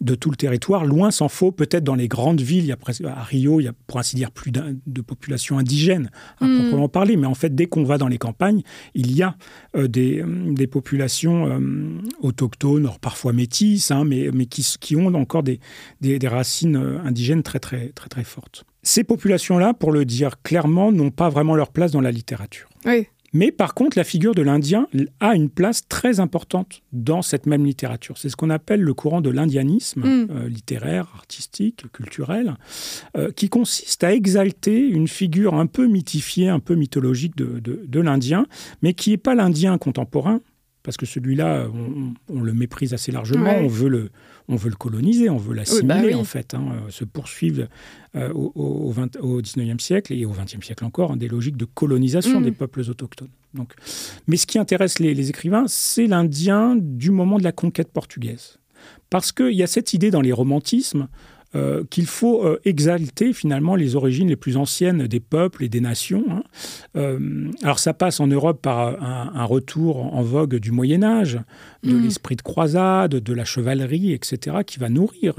de 0.00 0.14
tout 0.14 0.30
le 0.30 0.36
territoire. 0.36 0.84
Loin 0.86 1.10
s'en 1.10 1.28
faut, 1.28 1.50
peut-être 1.52 1.84
dans 1.84 1.94
les 1.96 2.08
grandes 2.08 2.40
villes, 2.40 2.64
il 2.64 2.68
y 2.68 2.72
a 2.72 2.76
presque, 2.76 3.02
à 3.04 3.22
Rio, 3.22 3.60
il 3.60 3.64
y 3.64 3.68
a 3.68 3.72
pour 3.86 3.98
ainsi 3.98 4.14
dire 4.16 4.30
plus 4.30 4.52
de 4.52 5.00
population 5.00 5.58
indigène 5.58 6.10
à 6.40 6.46
Mm. 6.46 6.58
proprement 6.60 6.88
parler. 6.88 7.16
Mais 7.16 7.26
en 7.26 7.34
fait, 7.34 7.54
dès 7.54 7.66
qu'on 7.66 7.84
va 7.84 7.98
dans 7.98 8.08
les 8.08 8.18
campagnes, 8.18 8.62
il 8.94 9.10
y 9.12 9.22
a 9.22 9.36
euh, 9.76 9.88
des, 9.88 10.20
euh, 10.22 10.52
des 10.54 10.66
populations 10.66 11.46
euh, 11.48 11.98
autochtones, 12.20 12.88
parfois 13.00 13.32
métisses, 13.32 13.90
hein, 13.90 14.04
mais, 14.04 14.30
mais 14.32 14.46
qui 14.46 14.96
ont 14.96 15.06
encore 15.14 15.42
des, 15.42 15.60
des, 16.00 16.18
des 16.18 16.28
racines 16.28 16.76
euh, 16.76 16.98
indigènes 17.04 17.42
très, 17.42 17.58
très, 17.58 17.88
très, 17.88 18.08
très 18.08 18.24
fortes. 18.24 18.64
Ces 18.82 19.04
populations-là, 19.04 19.74
pour 19.74 19.92
le 19.92 20.04
dire 20.04 20.40
clairement, 20.42 20.92
n'ont 20.92 21.10
pas 21.10 21.28
vraiment 21.28 21.54
leur 21.56 21.70
place 21.70 21.90
dans 21.92 22.00
la 22.00 22.10
littérature. 22.12 22.68
Oui. 22.86 23.06
Mais 23.34 23.52
par 23.52 23.74
contre, 23.74 23.98
la 23.98 24.04
figure 24.04 24.34
de 24.34 24.40
l'Indien 24.40 24.86
a 25.20 25.34
une 25.34 25.50
place 25.50 25.86
très 25.86 26.18
importante 26.18 26.80
dans 26.94 27.20
cette 27.20 27.44
même 27.44 27.66
littérature. 27.66 28.16
C'est 28.16 28.30
ce 28.30 28.36
qu'on 28.36 28.48
appelle 28.48 28.80
le 28.80 28.94
courant 28.94 29.20
de 29.20 29.28
l'indianisme 29.28 30.00
Mm. 30.00 30.28
euh, 30.30 30.48
littéraire, 30.48 31.08
artistique, 31.14 31.84
culturel, 31.92 32.54
euh, 33.18 33.30
qui 33.32 33.50
consiste 33.50 34.02
à 34.02 34.14
exalter 34.14 34.78
une 34.80 35.08
figure 35.08 35.52
un 35.54 35.66
peu 35.66 35.86
mythifiée, 35.88 36.48
un 36.48 36.60
peu 36.60 36.74
mythologique 36.74 37.36
de, 37.36 37.58
de- 37.60 37.84
de 37.86 38.00
l'Indien, 38.00 38.46
mais 38.80 38.94
qui 38.94 39.10
n'est 39.10 39.18
pas 39.18 39.34
l'Indien 39.34 39.76
contemporain, 39.76 40.40
parce 40.82 40.96
que 40.96 41.04
celui-là, 41.04 41.66
on, 41.74 42.14
on 42.34 42.40
le 42.40 42.54
méprise 42.54 42.94
assez 42.94 43.12
largement, 43.12 43.44
Ouais. 43.44 43.60
on, 43.62 43.68
veut 43.68 43.90
le, 43.90 44.10
on 44.48 44.56
veut 44.56 44.70
le 44.70 44.76
coloniser, 44.76 45.28
on 45.28 45.36
veut 45.36 45.54
l'assimiler 45.54 46.08
oui. 46.08 46.14
en 46.14 46.24
fait, 46.24 46.54
hein, 46.54 46.64
euh, 46.72 46.90
se 46.90 47.04
poursuivre 47.04 47.68
euh, 48.16 48.32
au, 48.32 48.52
au, 48.54 48.90
20 48.90 49.16
au 49.18 49.42
19e 49.42 49.78
siècle 49.78 50.12
et 50.12 50.24
au 50.24 50.32
20e 50.32 50.64
siècle 50.64 50.84
encore, 50.84 51.12
hein, 51.12 51.16
des 51.16 51.28
logiques 51.28 51.56
de 51.56 51.66
colonisation 51.66 52.40
Mm. 52.40 52.44
des 52.44 52.52
peuples 52.52 52.80
autochtones. 52.80 53.28
Donc, 53.54 53.74
mais 54.26 54.36
ce 54.36 54.46
qui 54.46 54.58
intéresse 54.58 54.98
les, 54.98 55.14
les 55.14 55.30
écrivains, 55.30 55.64
c'est 55.66 56.06
l'Indien 56.06 56.76
du 56.76 57.10
moment 57.10 57.38
de 57.38 57.44
la 57.44 57.52
conquête 57.52 57.90
portugaise. 57.92 58.58
Parce 59.10 59.32
qu'il 59.32 59.52
y 59.54 59.62
a 59.62 59.66
cette 59.66 59.92
idée 59.92 60.10
dans 60.10 60.20
les 60.20 60.32
romantismes 60.32 61.08
euh, 61.54 61.82
qu'il 61.88 62.06
faut 62.06 62.44
euh, 62.44 62.60
exalter 62.64 63.32
finalement 63.32 63.74
les 63.74 63.96
origines 63.96 64.28
les 64.28 64.36
plus 64.36 64.56
anciennes 64.58 65.06
des 65.06 65.20
peuples 65.20 65.64
et 65.64 65.68
des 65.68 65.80
nations. 65.80 66.24
hein. 66.30 66.42
Euh, 66.96 67.50
alors 67.62 67.78
ça 67.78 67.94
passe 67.94 68.20
en 68.20 68.26
Europe 68.26 68.60
par 68.60 69.02
un, 69.02 69.32
un 69.34 69.44
retour 69.44 70.14
en 70.14 70.22
vogue 70.22 70.56
du 70.56 70.72
Moyen 70.72 71.02
Âge, 71.02 71.38
de 71.82 71.94
Mm. 71.94 72.02
l'esprit 72.02 72.36
de 72.36 72.42
croisade, 72.42 73.12
de 73.14 73.32
la 73.32 73.44
chevalerie, 73.44 74.12
etc., 74.12 74.58
qui 74.66 74.78
va 74.78 74.88
nourrir 74.90 75.34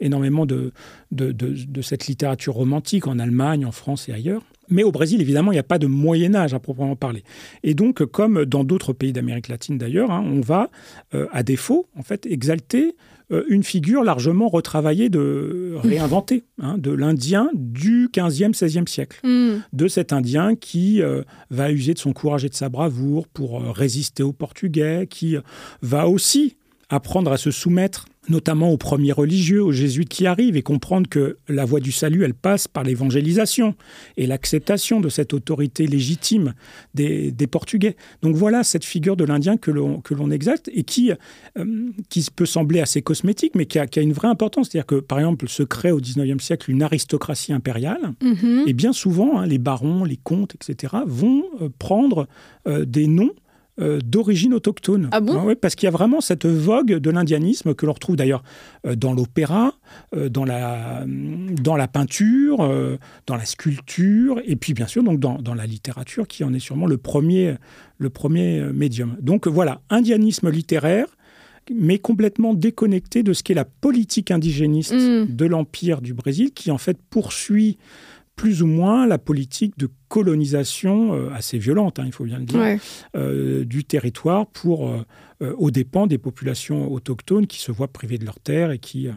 énormément 0.00 0.44
de, 0.44 0.72
de, 1.12 1.32
de- 1.32 1.54
de 1.66 1.82
cette 1.82 2.06
littérature 2.08 2.54
romantique 2.54 3.06
en 3.06 3.18
Allemagne, 3.18 3.64
en 3.64 3.72
France 3.72 4.08
et 4.08 4.12
ailleurs. 4.12 4.42
Mais 4.68 4.82
au 4.82 4.92
Brésil, 4.92 5.20
évidemment, 5.20 5.52
il 5.52 5.56
n'y 5.56 5.60
a 5.60 5.64
pas 5.64 5.78
de 5.78 5.86
Moyen 5.86 6.34
Âge 6.34 6.54
à 6.54 6.58
proprement 6.58 6.96
parler. 6.96 7.22
Et 7.62 7.74
donc, 7.74 8.04
comme 8.06 8.44
dans 8.44 8.64
d'autres 8.64 8.92
pays 8.92 9.12
d'Amérique 9.12 9.48
latine 9.48 9.78
d'ailleurs, 9.78 10.10
hein, 10.10 10.24
on 10.26 10.40
va, 10.40 10.70
euh, 11.14 11.26
à 11.32 11.42
défaut, 11.42 11.88
en 11.96 12.02
fait, 12.02 12.26
exalter 12.26 12.96
euh, 13.32 13.44
une 13.48 13.62
figure 13.62 14.04
largement 14.04 14.48
retravaillée, 14.48 15.08
de 15.08 15.74
réinventée, 15.82 16.44
hein, 16.60 16.76
de 16.78 16.90
l'Indien 16.90 17.50
du 17.54 18.08
15e, 18.12 18.52
16e 18.52 18.86
siècle 18.86 19.20
Mm. 19.24 19.62
de 19.72 19.88
cet 19.88 20.12
Indien 20.12 20.56
qui 20.56 21.00
euh, 21.00 21.22
va 21.50 21.72
user 21.72 21.94
de 21.94 21.98
son 21.98 22.12
courage 22.12 22.44
et 22.44 22.48
de 22.48 22.54
sa 22.54 22.68
bravoure 22.68 23.28
pour 23.28 23.62
résister 23.62 24.22
aux 24.22 24.32
Portugais, 24.32 25.06
qui 25.08 25.36
va 25.80 26.08
aussi 26.08 26.56
apprendre 26.88 27.32
à 27.32 27.36
se 27.36 27.50
soumettre 27.50 28.06
notamment 28.30 28.70
aux 28.70 28.78
premiers 28.78 29.12
religieux, 29.12 29.62
aux 29.62 29.72
jésuites 29.72 30.08
qui 30.08 30.26
arrivent, 30.26 30.56
et 30.56 30.62
comprendre 30.62 31.08
que 31.10 31.36
la 31.46 31.66
voie 31.66 31.80
du 31.80 31.92
salut, 31.92 32.24
elle 32.24 32.32
passe 32.32 32.66
par 32.68 32.82
l'évangélisation 32.82 33.74
et 34.16 34.26
l'acceptation 34.26 35.00
de 35.00 35.10
cette 35.10 35.34
autorité 35.34 35.86
légitime 35.86 36.54
des, 36.94 37.30
des 37.32 37.46
Portugais. 37.46 37.96
Donc 38.22 38.34
voilà 38.34 38.64
cette 38.64 38.84
figure 38.86 39.16
de 39.16 39.24
l'Indien 39.24 39.58
que 39.58 39.70
l'on 39.70 40.30
exalte 40.30 40.70
et 40.72 40.84
qui, 40.84 41.12
euh, 41.58 41.90
qui 42.08 42.26
peut 42.34 42.46
sembler 42.46 42.80
assez 42.80 43.02
cosmétique, 43.02 43.54
mais 43.54 43.66
qui 43.66 43.78
a, 43.78 43.86
qui 43.86 43.98
a 43.98 44.02
une 44.02 44.14
vraie 44.14 44.28
importance. 44.28 44.70
C'est-à-dire 44.70 44.86
que, 44.86 45.00
par 45.00 45.18
exemple, 45.18 45.46
se 45.48 45.62
crée 45.62 45.90
au 45.90 46.00
XIXe 46.00 46.42
siècle 46.42 46.70
une 46.70 46.82
aristocratie 46.82 47.52
impériale, 47.52 48.14
Mhm. 48.22 48.64
et 48.66 48.72
bien 48.72 48.94
souvent, 48.94 49.38
hein, 49.40 49.46
les 49.46 49.58
barons, 49.58 50.04
les 50.04 50.16
comtes, 50.16 50.54
etc., 50.54 50.94
vont 51.06 51.44
euh, 51.60 51.68
prendre 51.78 52.26
euh, 52.66 52.86
des 52.86 53.06
noms 53.06 53.32
euh, 53.80 53.98
d'origine 54.04 54.54
autochtone. 54.54 55.08
Ah 55.10 55.20
bon? 55.20 55.42
Ouais, 55.44 55.56
Parce 55.56 55.74
qu'il 55.74 55.86
y 55.86 55.88
a 55.88 55.90
vraiment 55.90 56.20
cette 56.20 56.46
vogue 56.46 56.92
de 56.92 57.10
l'indianisme 57.10 57.74
que 57.74 57.86
l'on 57.86 57.92
retrouve 57.92 58.16
d'ailleurs 58.16 58.44
euh, 58.86 58.94
dans 58.94 59.12
l'opéra, 59.12 59.74
euh, 60.14 60.28
dans, 60.28 60.44
la, 60.44 61.04
dans 61.06 61.76
la 61.76 61.88
peinture, 61.88 62.58
dans 63.26 63.36
la 63.36 63.44
sculpture, 63.44 64.40
et 64.44 64.56
puis 64.56 64.74
bien 64.74 64.86
sûr 64.86 65.02
donc 65.02 65.18
dans, 65.18 65.40
dans 65.40 65.54
la 65.54 65.66
littérature, 65.66 66.28
qui 66.28 66.44
en 66.44 66.54
est 66.54 66.58
sûrement 66.60 66.86
le 66.86 66.98
premier, 66.98 67.56
le 67.98 68.10
premier 68.10 68.62
médium. 68.72 69.16
Donc 69.20 69.46
voilà, 69.48 69.80
indianisme 69.90 70.50
littéraire, 70.50 71.06
mais 71.74 71.98
complètement 71.98 72.54
déconnecté 72.54 73.22
de 73.22 73.32
ce 73.32 73.42
qu'est 73.42 73.54
la 73.54 73.64
politique 73.64 74.30
indigéniste 74.30 74.94
Mm. 74.94 75.26
de 75.34 75.44
l'Empire 75.46 76.00
du 76.00 76.14
Brésil, 76.14 76.52
qui 76.52 76.70
en 76.70 76.78
fait 76.78 76.98
poursuit 77.10 77.78
plus 78.36 78.62
ou 78.62 78.66
moins 78.66 79.06
la 79.06 79.18
politique 79.18 79.78
de 79.78 79.88
colonisation 80.08 81.14
euh, 81.14 81.30
assez 81.32 81.58
violente, 81.58 81.98
hein, 81.98 82.04
il 82.06 82.12
faut 82.12 82.24
bien 82.24 82.38
le 82.38 82.44
dire, 82.44 82.60
Ouais. 82.60 82.78
euh, 83.16 83.64
du 83.64 83.84
territoire 83.84 84.46
pour, 84.46 84.88
euh, 84.88 85.04
euh, 85.42 85.54
aux 85.56 85.70
dépens 85.70 86.06
des 86.06 86.18
populations 86.18 86.92
autochtones 86.92 87.46
qui 87.46 87.60
se 87.60 87.70
voient 87.72 87.88
privées 87.88 88.18
de 88.18 88.24
leurs 88.24 88.40
terres 88.40 88.70
et 88.72 88.78
qui, 88.78 89.08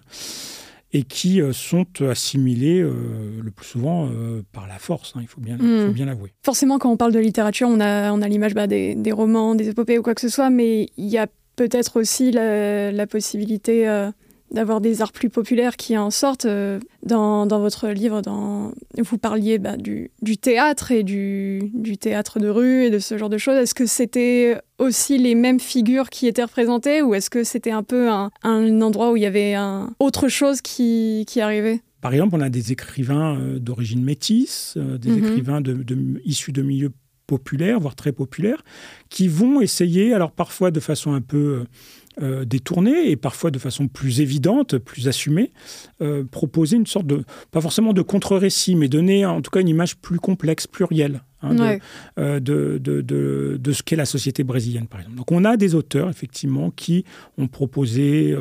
et 0.94 1.04
qui 1.04 1.42
sont 1.52 1.86
assimilées 2.02 2.82
le 2.82 3.52
plus 3.52 3.66
souvent 3.66 4.10
par 4.54 4.68
la 4.68 4.78
force, 4.80 5.14
hein, 5.16 5.20
il 5.22 5.28
faut 5.28 5.42
bien 5.42 5.58
il 5.60 5.66
faut 5.86 5.90
Mm. 5.90 5.94
bien 5.94 6.06
l'avouer. 6.06 6.32
Forcément, 6.46 6.78
quand 6.80 6.92
on 6.92 6.98
parle 6.98 7.12
de 7.12 7.20
littérature, 7.20 7.68
on 7.70 7.80
a, 7.80 8.12
on 8.14 8.22
a 8.22 8.28
l'image 8.28 8.54
bah, 8.54 8.68
des, 8.68 8.96
des 8.96 9.12
romans, 9.12 9.56
des 9.56 9.70
épopées 9.70 9.98
ou 9.98 10.02
quoi 10.04 10.16
que 10.16 10.22
ce 10.22 10.30
soit, 10.30 10.50
mais 10.50 10.88
il 10.98 11.06
y 11.08 11.18
a 11.18 11.28
peut-être 11.56 12.00
aussi 12.00 12.32
la, 12.32 12.92
la 12.92 13.08
possibilité 13.08 13.88
d'avoir 14.52 14.80
des 14.82 15.02
arts 15.02 15.12
plus 15.12 15.30
populaires 15.30 15.76
qui 15.78 15.98
en 15.98 16.10
sortent. 16.12 16.46
euh, 16.46 16.80
dans, 17.04 17.46
dans 17.46 17.60
votre 17.60 17.88
livre, 17.90 18.22
dans, 18.22 18.72
vous 18.98 19.18
parliez 19.18 19.60
bah, 19.60 19.78
du, 19.78 20.12
du 20.22 20.38
théâtre 20.38 20.92
et 20.92 21.04
du, 21.04 21.72
du 21.74 21.98
théâtre 21.98 22.40
de 22.40 22.50
rue 22.50 22.84
et 22.86 22.90
de 22.90 23.00
ce 23.00 23.18
genre 23.18 23.30
de 23.30 23.38
choses. 23.38 23.56
Est-ce 23.56 23.76
que 23.76 23.86
c'était 23.86 24.58
aussi 24.78 25.18
les 25.18 25.34
mêmes 25.36 25.60
figures 25.60 26.10
qui 26.10 26.28
étaient 26.28 26.44
représentées 26.44 27.02
ou 27.02 27.14
est-ce 27.16 27.30
que 27.30 27.44
c'était 27.44 27.72
un 27.72 27.84
peu 27.84 28.10
un, 28.10 28.30
un 28.44 28.82
endroit 28.82 29.12
où 29.12 29.16
il 29.18 29.24
y 29.24 29.26
avait 29.26 29.54
un, 29.54 29.94
autre 30.00 30.28
chose 30.28 30.62
qui, 30.62 31.24
qui 31.28 31.40
arrivait? 31.42 31.82
Par 32.02 32.14
exemple, 32.14 32.36
on 32.36 32.42
a 32.42 32.50
des 32.50 32.72
écrivains 32.72 33.40
euh, 33.40 33.60
d'origine 33.60 34.04
métisse, 34.04 34.76
euh, 34.78 34.98
des 34.98 35.12
Mhm. 35.12 35.18
écrivains 35.20 35.62
de, 35.62 35.74
de- 35.74 36.22
issus 36.26 36.52
de 36.52 36.62
milieux 36.62 36.92
populaires, 37.26 37.80
voire 37.80 37.96
très 37.96 38.12
populaires, 38.12 38.64
qui 39.10 39.28
vont 39.28 39.60
essayer, 39.62 40.14
alors 40.14 40.32
parfois 40.32 40.72
de 40.72 40.80
façon 40.80 41.14
un 41.14 41.22
peu 41.22 41.66
euh, 42.22 42.46
détournée 42.46 43.10
et 43.12 43.16
parfois 43.16 43.52
de 43.52 43.60
façon 43.60 43.88
plus 43.88 44.22
évidente, 44.22 44.78
plus 44.78 45.08
assumée, 45.08 45.52
euh, 46.02 46.24
proposer 46.24 46.76
une 46.78 46.88
sorte 46.88 47.06
de, 47.06 47.24
pas 47.52 47.62
forcément 47.62 47.94
de 47.94 48.02
contre-récit, 48.02 48.76
mais 48.76 48.88
donner 48.88 49.26
en 49.26 49.42
tout 49.42 49.52
cas 49.52 49.62
une 49.62 49.70
image 49.70 49.98
plus 49.98 50.20
complexe, 50.20 50.68
plurielle. 50.68 51.22
Hein, 51.44 51.78
euh, 52.18 52.40
de, 52.40 52.80
de, 52.82 53.02
de, 53.02 53.58
de, 53.60 53.72
ce 53.72 53.84
qu'est 53.84 53.96
la 53.96 54.06
société 54.06 54.44
brésilienne, 54.44 54.88
par 54.88 55.02
exemple. 55.02 55.18
Donc 55.18 55.32
on 55.32 55.46
a 55.46 55.56
des 55.56 55.76
auteurs, 55.76 56.10
effectivement, 56.10 56.72
qui 56.72 57.06
ont 57.38 57.48
proposé 57.48 58.36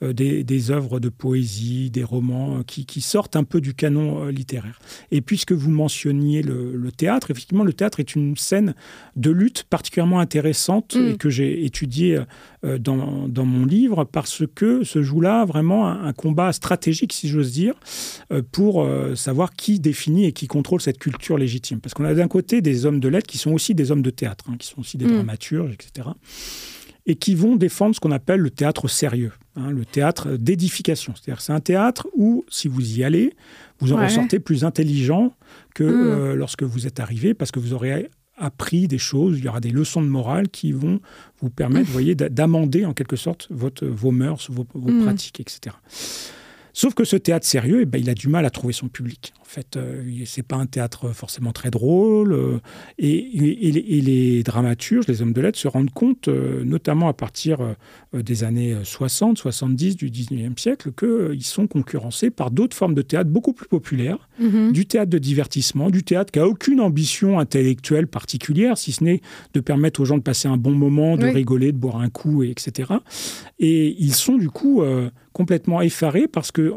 des, 0.00 0.42
des, 0.42 0.70
œuvres 0.70 1.00
de 1.00 1.10
poésie, 1.10 1.90
des 1.90 2.02
romans 2.02 2.62
qui, 2.62 2.86
qui, 2.86 3.02
sortent 3.02 3.36
un 3.36 3.44
peu 3.44 3.60
du 3.60 3.74
canon 3.74 4.28
littéraire. 4.28 4.80
Et 5.10 5.20
puisque 5.20 5.52
vous 5.52 5.70
mentionniez 5.70 6.40
le, 6.40 6.74
le, 6.74 6.92
théâtre, 6.92 7.30
effectivement, 7.30 7.62
le 7.62 7.74
théâtre 7.74 8.00
est 8.00 8.14
une 8.14 8.34
scène 8.38 8.74
de 9.16 9.30
lutte 9.30 9.64
particulièrement 9.64 10.20
intéressante 10.20 10.96
mm. 10.96 11.08
et 11.08 11.16
que 11.18 11.28
j'ai 11.28 11.66
étudiée 11.66 12.20
dans, 12.62 13.28
dans, 13.28 13.44
mon 13.44 13.66
livre 13.66 14.04
parce 14.04 14.44
que 14.54 14.82
se 14.84 15.02
joue 15.02 15.20
là 15.20 15.44
vraiment 15.44 15.88
un, 15.88 16.04
un 16.04 16.12
combat 16.14 16.52
stratégique, 16.54 17.12
si 17.12 17.28
j'ose 17.28 17.52
dire, 17.52 17.74
pour 18.52 18.88
savoir 19.14 19.52
qui 19.52 19.78
définit 19.78 20.24
et 20.24 20.32
qui 20.32 20.46
contrôle 20.46 20.80
cette 20.80 20.98
culture 20.98 21.36
légitime. 21.36 21.80
Parce 21.80 21.92
qu'on 21.92 22.04
a 22.04 22.14
d'un 22.14 22.28
côté 22.30 22.62
des 22.62 22.86
hommes 22.86 23.00
de 23.00 23.08
lettres 23.08 23.26
qui 23.26 23.38
sont 23.38 23.52
aussi 23.52 23.74
des 23.74 23.90
hommes 23.90 24.02
de 24.02 24.10
théâtre, 24.10 24.46
hein, 24.48 24.56
qui 24.58 24.66
sont 24.66 24.80
aussi 24.80 24.96
des 24.96 25.04
mm. 25.06 25.12
dramaturges, 25.12 25.72
etc. 25.74 26.08
Et 27.06 27.16
qui 27.16 27.34
vont 27.34 27.56
défendre 27.56 27.94
ce 27.94 28.00
qu'on 28.00 28.12
appelle 28.12 28.40
le 28.40 28.50
théâtre 28.50 28.88
sérieux, 28.88 29.32
hein, 29.56 29.70
le 29.70 29.84
théâtre 29.84 30.36
d'édification. 30.36 31.12
C'est-à-dire 31.14 31.42
c'est 31.42 31.52
un 31.52 31.60
théâtre 31.60 32.06
où, 32.14 32.44
si 32.48 32.68
vous 32.68 32.98
y 32.98 33.04
allez, 33.04 33.34
vous 33.80 33.92
en 33.92 34.02
ressortez 34.02 34.38
plus 34.38 34.64
intelligent 34.64 35.34
que 35.74 35.84
mm. 35.84 35.88
euh, 35.88 36.34
lorsque 36.34 36.62
vous 36.62 36.86
êtes 36.86 37.00
arrivé, 37.00 37.34
parce 37.34 37.50
que 37.50 37.58
vous 37.58 37.72
aurez 37.74 38.08
appris 38.36 38.88
des 38.88 38.98
choses, 38.98 39.38
il 39.38 39.44
y 39.44 39.48
aura 39.48 39.60
des 39.60 39.70
leçons 39.70 40.00
de 40.00 40.06
morale 40.08 40.48
qui 40.48 40.72
vont 40.72 41.00
vous 41.40 41.50
permettre, 41.50 41.86
vous 41.86 41.92
voyez, 41.92 42.14
d'amender 42.14 42.86
en 42.86 42.94
quelque 42.94 43.16
sorte 43.16 43.48
votre, 43.50 43.84
vos 43.86 44.12
mœurs, 44.12 44.50
vos, 44.50 44.66
vos 44.72 44.90
mm. 44.90 45.02
pratiques, 45.02 45.40
etc. 45.40 45.76
Sauf 46.72 46.94
que 46.94 47.04
ce 47.04 47.16
théâtre 47.16 47.46
sérieux, 47.46 47.80
eh 47.82 47.86
ben, 47.86 48.00
il 48.00 48.08
a 48.08 48.14
du 48.14 48.28
mal 48.28 48.46
à 48.46 48.50
trouver 48.50 48.72
son 48.72 48.88
public. 48.88 49.32
En 49.50 49.52
fait, 49.52 49.76
euh, 49.76 50.04
c'est 50.26 50.44
pas 50.44 50.54
un 50.54 50.66
théâtre 50.66 51.12
forcément 51.12 51.50
très 51.50 51.72
drôle. 51.72 52.34
Euh, 52.34 52.60
et, 52.98 53.16
et, 53.66 54.00
les 54.00 54.44
dramaturges, 54.44 55.08
les 55.08 55.22
hommes 55.22 55.32
de 55.32 55.40
lettres, 55.40 55.58
se 55.58 55.66
rendent 55.66 55.90
compte, 55.90 56.28
euh, 56.28 56.62
notamment 56.62 57.08
à 57.08 57.14
partir 57.14 57.58
des 58.12 58.44
années 58.44 58.76
60, 58.84 59.38
70 59.38 59.96
du 59.96 60.08
19e 60.08 60.56
siècle, 60.56 60.92
qu'ils 60.92 61.44
sont 61.44 61.66
concurrencés 61.66 62.30
par 62.30 62.52
d'autres 62.52 62.76
formes 62.76 62.94
de 62.94 63.02
théâtre 63.02 63.28
beaucoup 63.28 63.52
plus 63.52 63.66
populaires, 63.66 64.28
mm-hmm. 64.40 64.70
du 64.70 64.86
théâtre 64.86 65.10
de 65.10 65.18
divertissement, 65.18 65.90
du 65.90 66.04
théâtre 66.04 66.30
qui 66.30 66.38
a 66.38 66.46
aucune 66.46 66.80
ambition 66.80 67.40
intellectuelle 67.40 68.06
particulière, 68.06 68.78
si 68.78 68.92
ce 68.92 69.02
n'est 69.02 69.20
de 69.54 69.58
permettre 69.58 69.98
aux 69.98 70.04
gens 70.04 70.18
de 70.18 70.22
passer 70.22 70.46
un 70.46 70.58
bon 70.58 70.76
moment, 70.76 71.16
de 71.16 71.24
oui. 71.24 71.32
rigoler, 71.32 71.72
de 71.72 71.76
boire 71.76 71.96
un 71.96 72.08
coup, 72.08 72.44
etc. 72.44 72.92
Et 73.58 73.96
ils 73.98 74.14
sont 74.14 74.36
du 74.36 74.48
coup 74.48 74.84
complètement 75.32 75.80
effarés 75.80 76.28
parce 76.28 76.52
que 76.52 76.72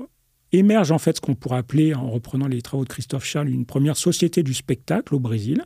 émerge 0.54 0.92
en 0.92 1.00
fait 1.00 1.18
ce 1.18 1.22
qu'on 1.22 1.36
pourrait 1.36 1.58
appeler, 1.58 1.94
en 1.94 2.10
reprenant 2.10 2.48
les 2.48 2.62
travaux 2.62 2.84
de 2.84 2.90
Christophe 2.90 3.26
Charles, 3.26 3.50
une 3.50 3.66
première 3.66 3.98
société 3.98 4.44
du 4.44 4.54
spectacle 4.54 5.14
au 5.16 5.20
Brésil. 5.20 5.64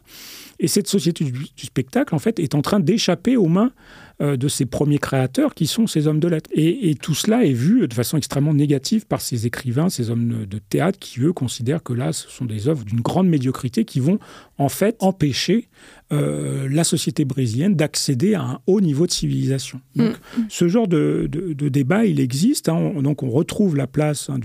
Et 0.59 0.67
cette 0.67 0.87
société 0.87 1.23
du, 1.23 1.31
du 1.31 1.65
spectacle, 1.65 2.15
en 2.15 2.19
fait, 2.19 2.39
est 2.39 2.55
en 2.55 2.61
train 2.61 2.79
d'échapper 2.79 3.37
aux 3.37 3.47
mains 3.47 3.71
euh, 4.19 4.35
de 4.35 4.47
ses 4.47 4.65
premiers 4.65 4.97
créateurs, 4.97 5.53
qui 5.53 5.67
sont 5.67 5.85
ces 5.85 6.07
hommes 6.07 6.19
de 6.19 6.27
lettres. 6.27 6.49
Et, 6.51 6.89
et, 6.89 6.95
tout 6.95 7.13
cela 7.13 7.45
est 7.45 7.53
vu 7.53 7.87
de 7.87 7.93
façon 7.93 8.17
extrêmement 8.17 8.55
négative 8.55 9.05
par 9.05 9.21
ces 9.21 9.45
écrivains, 9.45 9.89
ces 9.89 10.09
hommes 10.09 10.47
de 10.47 10.57
théâtre, 10.57 10.97
qui, 10.97 11.21
eux, 11.21 11.33
considèrent 11.33 11.83
que 11.83 11.93
là, 11.93 12.11
ce 12.13 12.27
sont 12.27 12.45
des 12.45 12.67
œuvres 12.67 12.83
d'une 12.83 13.01
grande 13.01 13.27
médiocrité 13.27 13.85
qui 13.85 13.99
vont, 13.99 14.17
en 14.57 14.69
fait, 14.69 14.95
empêcher 15.01 15.69
euh, 16.11 16.67
la 16.71 16.83
société 16.83 17.25
brésilienne 17.25 17.75
d'accéder 17.75 18.33
à 18.33 18.41
un 18.41 18.59
haut 18.65 18.81
niveau 18.81 19.05
de 19.05 19.11
civilisation. 19.11 19.81
Donc, 19.95 20.13
mmh. 20.13 20.41
ce 20.49 20.67
genre 20.67 20.87
de, 20.87 21.27
de, 21.31 21.53
de, 21.53 21.69
débat, 21.69 22.05
il 22.05 22.19
existe. 22.19 22.69
Hein. 22.69 22.75
On, 22.95 23.03
donc, 23.03 23.21
on 23.21 23.29
retrouve 23.29 23.75
la 23.75 23.85
place 23.85 24.31
hein, 24.31 24.39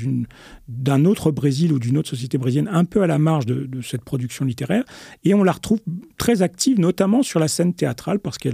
d'un 0.69 1.07
autre 1.07 1.31
Brésil 1.31 1.73
ou 1.73 1.79
d'une 1.79 1.97
autre 1.97 2.11
société 2.11 2.37
brésilienne 2.37 2.69
un 2.71 2.85
peu 2.85 3.01
à 3.01 3.07
la 3.07 3.17
marge 3.17 3.47
de, 3.47 3.65
de, 3.65 3.81
cette 3.81 4.03
production 4.03 4.45
littéraire, 4.45 4.85
et 5.25 5.33
on 5.33 5.43
la 5.45 5.53
retrouve 5.53 5.81
très 6.19 6.43
active, 6.43 6.79
notamment 6.79 7.23
sur 7.23 7.41
la 7.41 7.49
scène 7.49 7.75
théâtrale, 7.75 8.19
parce 8.19 8.39
que 8.39 8.49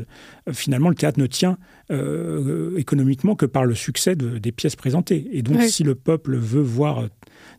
finalement, 0.52 0.88
le 0.88 0.94
théâtre 0.94 1.20
ne 1.20 1.26
tient 1.26 1.58
euh, 1.90 2.76
économiquement 2.76 3.34
que 3.34 3.46
par 3.46 3.64
le 3.64 3.74
succès 3.74 4.16
de, 4.16 4.38
des 4.38 4.52
pièces 4.52 4.76
présentées. 4.76 5.28
Et 5.32 5.42
donc, 5.42 5.62
si 5.62 5.84
le 5.84 5.94
peuple 5.94 6.36
veut 6.36 6.62
voir 6.62 7.08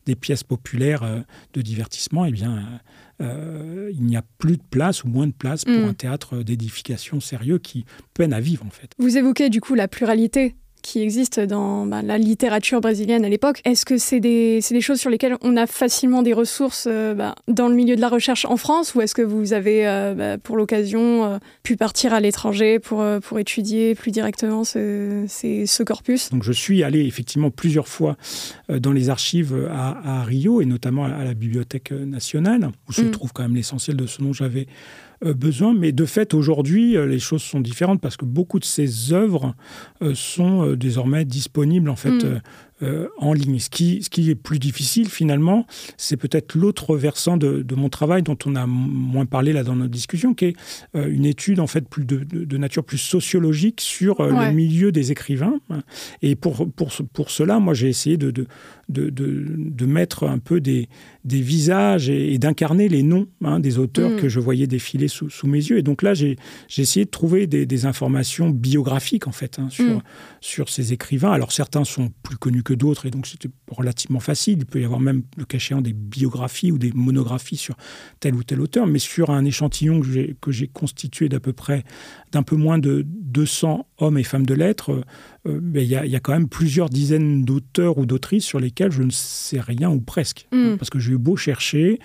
des 0.05 0.15
pièces 0.15 0.43
populaires 0.43 1.03
euh, 1.03 1.19
de 1.53 1.61
divertissement, 1.61 2.25
eh 2.25 2.31
bien, 2.31 2.79
euh, 3.21 3.91
il 3.93 4.03
n'y 4.05 4.15
a 4.15 4.23
plus 4.37 4.57
de 4.57 4.63
place 4.69 5.03
ou 5.03 5.07
moins 5.07 5.27
de 5.27 5.33
place 5.33 5.65
pour 5.65 5.73
mmh. 5.73 5.89
un 5.89 5.93
théâtre 5.93 6.37
d'édification 6.37 7.19
sérieux 7.19 7.57
qui 7.57 7.85
peine 8.13 8.33
à 8.33 8.39
vivre 8.39 8.65
en 8.65 8.69
fait. 8.69 8.91
Vous 8.97 9.17
évoquez 9.17 9.49
du 9.49 9.61
coup 9.61 9.75
la 9.75 9.87
pluralité 9.87 10.55
qui 10.81 11.01
existe 11.01 11.39
dans 11.39 11.85
bah, 11.85 12.01
la 12.01 12.17
littérature 12.17 12.81
brésilienne 12.81 13.25
à 13.25 13.29
l'époque. 13.29 13.61
Est-ce 13.65 13.85
que 13.85 13.97
c'est 13.97 14.19
des, 14.19 14.59
des, 14.69 14.81
choses 14.81 14.99
sur 14.99 15.09
lesquelles 15.09 15.37
on 15.41 15.57
a 15.57 15.67
facilement 15.67 16.21
des 16.21 16.33
ressources 16.33 16.87
euh, 16.89 17.13
bah, 17.13 17.35
dans 17.47 17.67
le 17.67 17.75
milieu 17.75 17.95
de 17.95 18.01
la 18.01 18.09
recherche 18.09 18.45
en 18.45 18.57
France 18.57 18.95
ou 18.95 19.01
est-ce 19.01 19.15
que 19.15 19.21
vous 19.21 19.53
avez, 19.53 19.87
euh, 19.87 20.13
bah, 20.13 20.37
pour 20.37 20.57
l'occasion, 20.57 21.25
euh, 21.25 21.37
pu 21.63 21.75
partir 21.75 22.13
à 22.13 22.19
l'étranger 22.19 22.79
pour, 22.79 23.03
pour 23.21 23.39
étudier 23.39 23.95
plus 23.95 24.11
directement 24.11 24.63
ce, 24.63 25.83
corpus? 25.83 26.29
Donc 26.29 26.43
je 26.43 26.51
suis 26.51 26.83
allé 26.83 27.05
effectivement 27.05 27.51
plusieurs 27.51 27.87
fois 27.87 28.17
dans 28.69 28.91
les 28.91 29.09
archives 29.09 29.67
à, 29.71 30.19
à 30.21 30.23
Rio 30.23 30.61
et 30.61 30.65
notamment 30.65 31.05
à 31.05 31.23
la 31.23 31.33
Bibliothèque 31.33 31.91
nationale 31.91 32.71
où 32.87 32.93
se 32.93 33.01
mm. 33.01 33.11
trouve 33.11 33.33
quand 33.33 33.43
même 33.43 33.55
l'essentiel 33.55 33.97
de 33.97 34.07
ce 34.07 34.21
dont 34.21 34.33
j'avais 34.33 34.67
besoin. 35.21 35.73
Mais 35.73 35.91
de 35.91 36.05
fait, 36.05 36.33
aujourd'hui, 36.33 36.95
euh, 36.95 37.05
les 37.05 37.19
choses 37.19 37.41
sont 37.41 37.59
différentes 37.59 38.01
parce 38.01 38.17
que 38.17 38.25
beaucoup 38.25 38.59
de 38.59 38.65
ces 38.65 39.13
œuvres 39.13 39.55
euh, 40.01 40.13
sont 40.15 40.65
euh, 40.65 40.75
désormais 40.75 41.25
disponibles 41.25 41.89
en 41.89 41.95
fait 41.95 42.23
mmh. 42.23 42.41
Euh, 42.81 43.07
en 43.17 43.33
ligne. 43.33 43.59
Ce 43.59 43.69
qui, 43.69 44.01
ce 44.03 44.09
qui 44.09 44.29
est 44.29 44.35
plus 44.35 44.59
difficile 44.59 45.09
finalement, 45.09 45.65
c'est 45.97 46.17
peut-être 46.17 46.55
l'autre 46.55 46.95
versant 46.95 47.37
de, 47.37 47.61
de 47.61 47.75
mon 47.75 47.89
travail 47.89 48.23
dont 48.23 48.37
on 48.45 48.55
a 48.55 48.65
moins 48.67 49.25
parlé 49.25 49.53
là 49.53 49.63
dans 49.63 49.75
notre 49.75 49.91
discussion, 49.91 50.33
qui 50.33 50.45
est 50.45 50.55
euh, 50.95 51.09
une 51.11 51.25
étude 51.25 51.59
en 51.59 51.67
fait 51.67 51.87
plus 51.87 52.05
de, 52.05 52.17
de, 52.17 52.45
de 52.45 52.57
nature 52.57 52.83
plus 52.83 52.97
sociologique 52.97 53.81
sur 53.81 54.21
euh, 54.21 54.31
ouais. 54.31 54.49
le 54.49 54.53
milieu 54.53 54.91
des 54.91 55.11
écrivains. 55.11 55.59
Et 56.21 56.35
pour, 56.35 56.71
pour, 56.71 56.91
pour 57.13 57.31
cela, 57.31 57.59
moi 57.59 57.73
j'ai 57.73 57.89
essayé 57.89 58.17
de, 58.17 58.45
mettre 59.85 60.27
un 60.27 60.39
peu 60.39 60.61
des, 60.61 60.87
des 61.25 61.41
visages 61.41 62.09
et, 62.09 62.33
et 62.33 62.37
d'incarner 62.37 62.89
les 62.89 63.03
noms 63.03 63.27
hein, 63.43 63.59
des 63.59 63.77
auteurs 63.77 64.11
mmh. 64.11 64.17
que 64.17 64.29
je 64.29 64.39
voyais 64.39 64.67
défiler 64.67 65.07
sous, 65.07 65.29
sous 65.29 65.47
mes 65.47 65.57
yeux. 65.57 65.77
Et 65.77 65.83
donc 65.83 66.01
là, 66.01 66.13
j'ai 66.13 66.37
essayé 66.77 67.05
de 67.05 67.09
trouver 67.09 67.47
des, 67.47 67.65
des 67.65 67.85
informations 67.85 68.49
biographiques 68.49 69.27
en 69.27 69.31
fait 69.31 69.59
hein, 69.59 69.67
sur, 69.69 69.97
mmh. 69.97 70.01
sur 70.41 70.69
ces 70.69 70.93
écrivains. 70.93 71.31
Alors 71.31 71.51
certains 71.51 71.83
sont 71.83 72.11
plus 72.23 72.37
connus 72.37 72.63
que 72.63 72.68
que 72.69 72.75
d'autres 72.75 73.07
et 73.07 73.09
donc 73.11 73.25
c'était 73.25 73.49
relativement 73.71 74.19
facile. 74.19 74.59
Il 74.59 74.65
peut 74.67 74.79
y 74.79 74.85
avoir 74.85 74.99
même 74.99 75.23
le 75.37 75.45
cachéant 75.45 75.81
des 75.81 75.93
biographies 75.93 76.71
ou 76.71 76.77
des 76.77 76.91
monographies 76.93 77.57
sur 77.57 77.75
tel 78.19 78.35
ou 78.35 78.43
tel 78.43 78.61
auteur, 78.61 78.85
mais 78.85 78.99
sur 78.99 79.31
un 79.31 79.43
échantillon 79.43 80.01
que 80.39 80.51
j'ai 80.51 80.67
constitué 80.67 81.29
d'à 81.29 81.39
peu 81.39 81.51
près 81.51 81.83
d'un 82.31 82.43
peu 82.43 82.55
moins 82.55 82.77
de 82.77 83.03
200 83.07 83.87
hommes 83.97 84.19
et 84.19 84.23
femmes 84.23 84.45
de 84.45 84.53
lettres, 84.53 85.03
euh, 85.47 85.59
il 85.73 85.81
y, 85.81 85.87
y 85.87 86.15
a 86.15 86.19
quand 86.19 86.33
même 86.33 86.47
plusieurs 86.47 86.89
dizaines 86.89 87.43
d'auteurs 87.43 87.97
ou 87.97 88.05
d'autrices 88.05 88.45
sur 88.45 88.59
lesquels 88.59 88.91
je 88.91 89.01
ne 89.01 89.09
sais 89.09 89.59
rien 89.59 89.89
ou 89.89 89.99
presque 89.99 90.47
mmh. 90.51 90.75
parce 90.77 90.91
que 90.91 90.99
j'ai 90.99 91.13
eu 91.13 91.17
beau 91.17 91.35
chercher. 91.35 91.97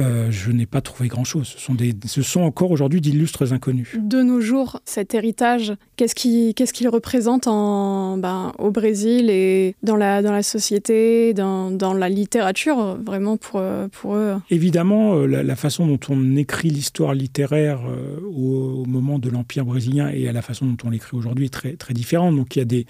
Euh, 0.00 0.30
je 0.30 0.50
n'ai 0.50 0.66
pas 0.66 0.80
trouvé 0.80 1.08
grand-chose. 1.08 1.46
Ce, 1.46 1.58
sont 1.58 1.74
des, 1.74 1.94
ce 2.06 2.22
sont 2.22 2.40
encore 2.40 2.70
aujourd'hui 2.70 3.00
d'illustres 3.00 3.52
inconnus. 3.52 3.96
De 4.00 4.22
nos 4.22 4.40
jours, 4.40 4.80
cet 4.84 5.14
héritage, 5.14 5.74
qu'est-ce 5.96 6.14
qu'il 6.14 6.54
qu 6.54 6.64
qu 6.64 6.88
représente 6.88 7.46
en, 7.46 8.16
ben, 8.16 8.52
au 8.58 8.70
Brésil 8.70 9.28
et 9.30 9.74
dans 9.82 9.96
la, 9.96 10.22
dans 10.22 10.32
la 10.32 10.42
société, 10.42 11.34
dans, 11.34 11.70
dans 11.70 11.92
la 11.92 12.08
littérature, 12.08 12.96
vraiment 13.04 13.36
pour, 13.36 13.62
pour 13.92 14.14
eux? 14.14 14.36
Évidemment, 14.50 15.16
euh, 15.16 15.26
la, 15.26 15.42
la 15.42 15.56
façon 15.56 15.86
dont 15.86 16.00
on 16.08 16.36
écrit 16.36 16.70
l'histoire 16.70 17.14
littéraire 17.14 17.80
euh, 17.86 18.18
au, 18.34 18.82
au 18.82 18.84
moment 18.86 19.18
de 19.18 19.28
l'Empire 19.28 19.64
brésilien 19.64 20.10
et 20.12 20.28
à 20.28 20.32
la 20.32 20.42
façon 20.42 20.66
dont 20.66 20.76
on 20.84 20.90
l'écrit 20.90 21.16
aujourd'hui 21.16 21.46
est 21.46 21.50
très, 21.50 21.74
très 21.74 21.94
différente. 21.94 22.34
Donc 22.36 22.56
il 22.56 22.60
y 22.60 22.62
a 22.62 22.66
des, 22.66 22.86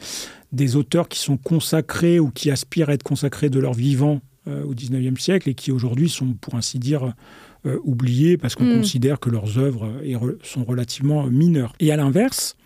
des 0.52 0.76
auteurs 0.76 1.08
qui 1.08 1.18
sont 1.18 1.36
consacrés 1.36 2.20
ou 2.20 2.30
qui 2.30 2.50
aspirent 2.50 2.90
à 2.90 2.94
être 2.94 3.02
consacrés 3.02 3.50
de 3.50 3.58
leur 3.58 3.74
vivant 3.74 4.20
euh, 4.48 4.64
au 4.64 4.74
19e 4.74 5.18
siècle 5.18 5.48
et 5.48 5.54
qui 5.54 5.72
aujourd'hui 5.72 6.08
sont 6.08 6.34
pour 6.34 6.54
ainsi 6.54 6.78
dire 6.78 7.12
euh, 7.66 7.78
oubliés 7.84 8.36
parce 8.36 8.54
qu'on 8.54 8.64
mmh. 8.64 8.78
considère 8.78 9.20
que 9.20 9.28
leurs 9.30 9.58
œuvres 9.58 9.86
re 10.02 10.32
sont 10.42 10.64
relativement 10.64 11.26
mineures. 11.26 11.74
Et 11.78 11.92
à 11.92 11.96
l'inverse, 11.96 12.56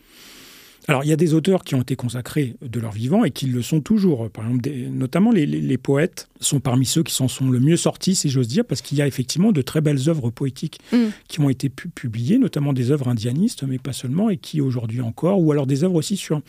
alors 0.88 1.04
il 1.04 1.08
y 1.08 1.12
a 1.12 1.16
des 1.16 1.34
auteurs 1.34 1.64
qui 1.64 1.74
ont 1.74 1.82
été 1.82 1.96
consacrés 1.96 2.56
de 2.62 2.80
leur 2.80 2.92
vivant 2.92 3.24
et 3.24 3.30
qui 3.30 3.46
le 3.46 3.62
sont 3.62 3.80
toujours 3.80 4.30
par 4.30 4.44
exemple 4.44 4.62
des, 4.62 4.88
notamment 4.88 5.30
les, 5.30 5.46
les, 5.46 5.60
les 5.60 5.78
poètes 5.78 6.28
sont 6.44 6.60
parmi 6.60 6.86
ceux 6.86 7.02
qui 7.02 7.12
s'en 7.12 7.28
sont 7.28 7.50
le 7.50 7.58
mieux 7.58 7.76
sortis, 7.76 8.14
si 8.14 8.28
j'ose 8.28 8.48
dire, 8.48 8.64
parce 8.64 8.82
qu'il 8.82 8.98
y 8.98 9.02
a 9.02 9.06
effectivement 9.06 9.50
de 9.50 9.62
très 9.62 9.80
belles 9.80 10.08
œuvres 10.08 10.30
poétiques 10.30 10.78
mm. 10.92 11.06
qui 11.28 11.40
ont 11.40 11.48
été 11.48 11.68
publiées, 11.68 12.38
notamment 12.38 12.72
des 12.72 12.90
œuvres 12.90 13.08
indianistes, 13.08 13.64
mais 13.64 13.78
pas 13.78 13.92
seulement, 13.92 14.30
et 14.30 14.36
qui 14.36 14.60
aujourd'hui 14.60 15.00
encore, 15.00 15.40
ou 15.40 15.50
alors 15.50 15.66
des 15.66 15.82
œuvres 15.84 15.96
aussi 15.96 16.16
sur 16.16 16.40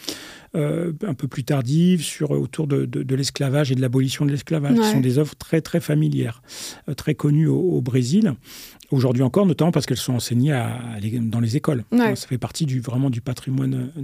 euh, 0.55 0.93
un 1.05 1.13
peu 1.13 1.27
plus 1.27 1.43
tardives, 1.43 2.01
sur 2.01 2.31
autour 2.31 2.67
de, 2.67 3.15
l'esclavage 3.15 3.71
et 3.71 3.75
de 3.75 3.81
l'abolition 3.81 4.25
de 4.25 4.31
l'esclavage, 4.31 4.77
qui 4.77 4.91
sont 4.91 5.01
des 5.01 5.17
œuvres 5.17 5.35
très 5.35 5.61
très 5.61 5.79
familières, 5.79 6.41
euh, 6.89 6.93
très 6.93 7.15
connues 7.15 7.47
au 7.47 7.81
Brésil 7.81 8.33
aujourd'hui 8.91 9.23
encore, 9.23 9.45
notamment 9.45 9.71
parce 9.71 9.85
qu'elles 9.85 9.97
sont 9.97 10.13
enseignées 10.13 10.51
à, 10.51 10.79
dans 11.21 11.39
les 11.39 11.57
écoles. 11.57 11.83
Ça 11.91 12.15
fait 12.27 12.37
partie 12.37 12.65
du, 12.65 12.79
vraiment 12.79 13.09
du 13.09 13.21
patrimoine 13.21 13.91
euh, 13.97 14.01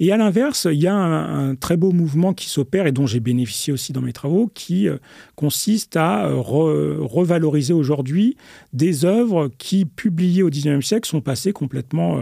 Et 0.00 0.12
à 0.12 0.16
l'inverse, 0.16 0.66
il 0.70 0.80
y 0.80 0.86
a 0.86 0.94
un, 0.94 1.54
très 1.54 1.76
beau 1.76 1.92
mouvement 1.92 2.32
qui 2.34 2.48
s'opère 2.48 2.86
et 2.86 2.92
dont 2.92 3.06
j'ai 3.06 3.20
bénéficié 3.20 3.72
aussi 3.72 3.92
dans 3.92 4.00
mes 4.00 4.12
travaux, 4.12 4.50
qui 4.54 4.88
euh, 4.88 4.98
consiste 5.34 5.96
à 5.96 6.26
euh, 6.26 6.96
revaloriser 7.00 7.72
aujourd'hui 7.72 8.36
des 8.72 9.04
œuvres 9.04 9.50
qui, 9.58 9.84
publiées 9.84 10.42
au 10.42 10.50
XIXe 10.50 10.84
siècle, 10.84 11.08
sont 11.08 11.20
passées 11.20 11.52
complètement 11.52 12.20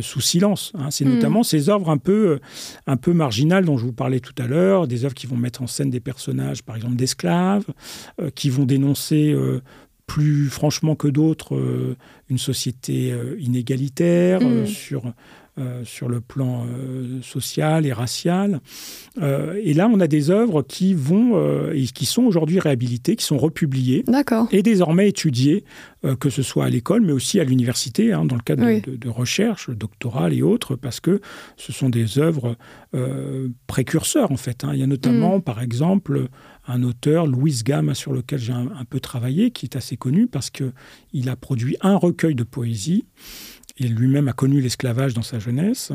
sous 0.00 0.20
silence. 0.20 0.72
Hein. 0.74 0.90
C'est 0.90 1.04
mm. 1.04 1.14
notamment 1.14 1.42
ces 1.42 1.68
œuvres 1.68 1.90
un 1.90 1.98
peu, 1.98 2.38
un 2.86 2.96
peu 2.96 3.12
marginales 3.12 3.64
dont 3.64 3.76
je 3.76 3.84
vous 3.84 3.92
parlais 3.92 4.20
tout 4.20 4.34
à 4.38 4.46
l'heure, 4.46 4.86
des 4.86 5.04
œuvres 5.04 5.14
qui 5.14 5.26
vont 5.26 5.36
mettre 5.36 5.62
en 5.62 5.66
scène 5.66 5.90
des 5.90 6.00
personnages, 6.00 6.62
par 6.62 6.76
exemple 6.76 6.96
d'esclaves, 6.96 7.64
qui 8.34 8.50
vont 8.50 8.64
dénoncer 8.64 9.34
plus 10.06 10.50
franchement 10.50 10.94
que 10.94 11.08
d'autres 11.08 11.54
euh, 11.54 11.96
une 12.28 12.38
société 12.38 13.12
euh, 13.12 13.36
inégalitaire 13.38 14.40
euh, 14.42 14.64
mm. 14.64 15.12
Sur, 15.56 15.92
sur 15.92 16.08
le 16.08 16.20
plan 16.20 16.66
social 17.22 17.86
et 17.86 17.92
racial. 17.92 18.60
et 19.20 19.74
là, 19.74 19.88
on 19.92 20.00
a 20.00 20.06
des 20.06 20.30
œuvres 20.30 20.62
qui 20.62 20.94
vont 20.94 21.70
et 21.72 21.84
qui 21.84 22.06
sont 22.06 22.22
aujourd'hui 22.22 22.58
réhabilitées, 22.58 23.14
qui 23.14 23.24
sont 23.24 23.38
republiées 23.38 24.02
et 24.50 24.62
désormais 24.62 25.08
étudiées, 25.08 25.64
que 26.18 26.30
ce 26.30 26.42
soit 26.42 26.64
à 26.64 26.70
l'école, 26.70 27.02
mais 27.02 27.12
aussi 27.12 27.38
à 27.38 27.44
l'université, 27.44 28.12
hein, 28.12 28.24
dans 28.24 28.34
le 28.34 28.42
cadre 28.42 28.64
de, 28.64 28.96
de, 28.96 29.08
recherche 29.08 29.70
doctorale 29.70 30.32
et 30.32 30.42
autres, 30.42 30.74
parce 30.74 30.98
que 30.98 31.20
ce 31.56 31.72
sont 31.72 31.90
des 31.90 32.18
œuvres 32.18 32.56
précurseurs 33.66 34.32
en 34.32 34.36
fait. 34.36 34.64
Hein. 34.64 34.70
Il 34.74 34.80
y 34.80 34.82
a 34.82 34.86
notamment, 34.86 35.38
mm. 35.38 35.42
par 35.42 35.62
exemple, 35.62 36.28
un 36.66 36.82
auteur, 36.82 37.26
Louis 37.26 37.60
Gam, 37.64 37.94
sur 37.94 38.12
lequel 38.12 38.38
j'ai 38.38 38.52
un, 38.52 38.84
peu 38.88 39.00
travaillé, 39.00 39.50
qui 39.50 39.66
est 39.66 39.76
assez 39.76 39.96
connu 39.96 40.26
parce 40.26 40.50
qu'il 40.50 41.28
a 41.28 41.36
produit 41.36 41.76
un 41.80 41.96
recueil 41.96 42.34
de 42.34 42.44
poésie 42.44 43.04
il 43.78 43.94
lui-même 43.94 44.28
a 44.28 44.32
connu 44.32 44.60
l'esclavage 44.60 45.14
dans 45.14 45.22
sa 45.22 45.38
jeunesse. 45.38 45.92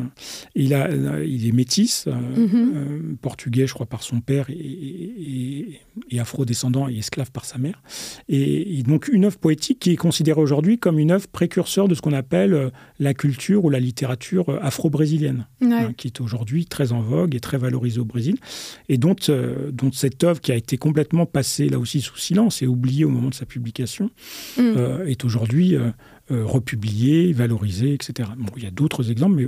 Il, 0.55 0.73
a, 0.73 0.89
il 1.23 1.47
est 1.47 1.51
métis, 1.51 2.05
euh, 2.07 2.13
mhm. 2.13 2.49
euh, 2.53 3.15
portugais, 3.21 3.67
je 3.67 3.73
crois, 3.73 3.85
par 3.85 4.03
son 4.03 4.21
père, 4.21 4.47
et, 4.49 5.79
afro-descendant 6.19 6.89
et 6.89 6.97
esclave 6.97 7.31
par 7.31 7.45
sa 7.45 7.57
mère. 7.57 7.81
Et, 8.27 8.83
donc 8.83 9.07
une 9.07 9.25
œuvre 9.25 9.37
poétique 9.37 9.79
qui 9.79 9.91
est 9.91 9.97
considérée 9.97 10.41
aujourd'hui 10.41 10.77
comme 10.77 10.97
une 10.99 11.11
œuvre 11.11 11.27
précurseur 11.27 11.87
de 11.87 11.95
ce 11.95 12.01
qu'on 12.01 12.13
appelle 12.13 12.53
euh, 12.53 12.69
la 12.99 13.13
culture 13.13 13.65
ou 13.65 13.69
la 13.69 13.79
littérature 13.79 14.57
afro-brésilienne, 14.61 15.45
hein, 15.61 15.93
qui 15.95 16.07
est 16.07 16.21
aujourd'hui 16.21 16.65
très 16.65 16.91
en 16.91 17.01
vogue 17.01 17.35
et 17.35 17.39
très 17.39 17.57
valorisée 17.57 17.99
au 17.99 18.05
Brésil, 18.05 18.37
et 18.89 18.97
dont, 18.97 19.15
dont 19.71 19.91
cette 19.91 20.23
œuvre 20.23 20.41
qui 20.41 20.51
a 20.51 20.55
été 20.55 20.77
complètement 20.77 21.25
passée 21.25 21.69
là 21.69 21.79
aussi 21.79 22.01
sous 22.01 22.17
silence 22.17 22.61
et 22.61 22.67
oubliée 22.67 23.05
au 23.05 23.09
moment 23.09 23.29
de 23.29 23.35
sa 23.35 23.45
publication, 23.45 24.09
mm. 24.57 25.07
est 25.07 25.25
aujourd'hui 25.25 25.75
euh, 26.31 26.45
republiés, 26.45 27.31
valorisés, 27.33 27.93
etc. 27.93 28.29
Bon, 28.37 28.51
il 28.57 28.63
y 28.63 28.67
a 28.67 28.71
d'autres 28.71 29.09
exemples, 29.11 29.35
mais 29.35 29.47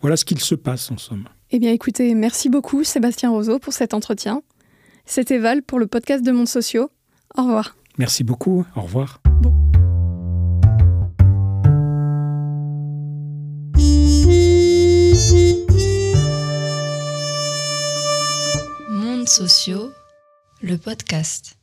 voilà 0.00 0.16
ce 0.16 0.24
qu'il 0.24 0.40
se 0.40 0.54
passe 0.54 0.90
en 0.90 0.98
somme. 0.98 1.24
Eh 1.50 1.58
bien 1.58 1.72
écoutez, 1.72 2.14
merci 2.14 2.48
beaucoup 2.50 2.84
Sébastien 2.84 3.30
Roseau 3.30 3.58
pour 3.58 3.72
cet 3.72 3.94
entretien. 3.94 4.42
C'était 5.06 5.38
Val 5.38 5.62
pour 5.62 5.78
le 5.78 5.86
podcast 5.86 6.22
de 6.22 6.30
Monde 6.30 6.48
Sociaux. 6.48 6.90
Au 7.36 7.42
revoir. 7.44 7.76
Merci 7.96 8.24
beaucoup, 8.24 8.66
au 8.76 8.82
revoir. 8.82 9.22
Monde 18.90 19.28
Sociaux, 19.28 19.90
le 20.62 20.76
podcast. 20.76 21.57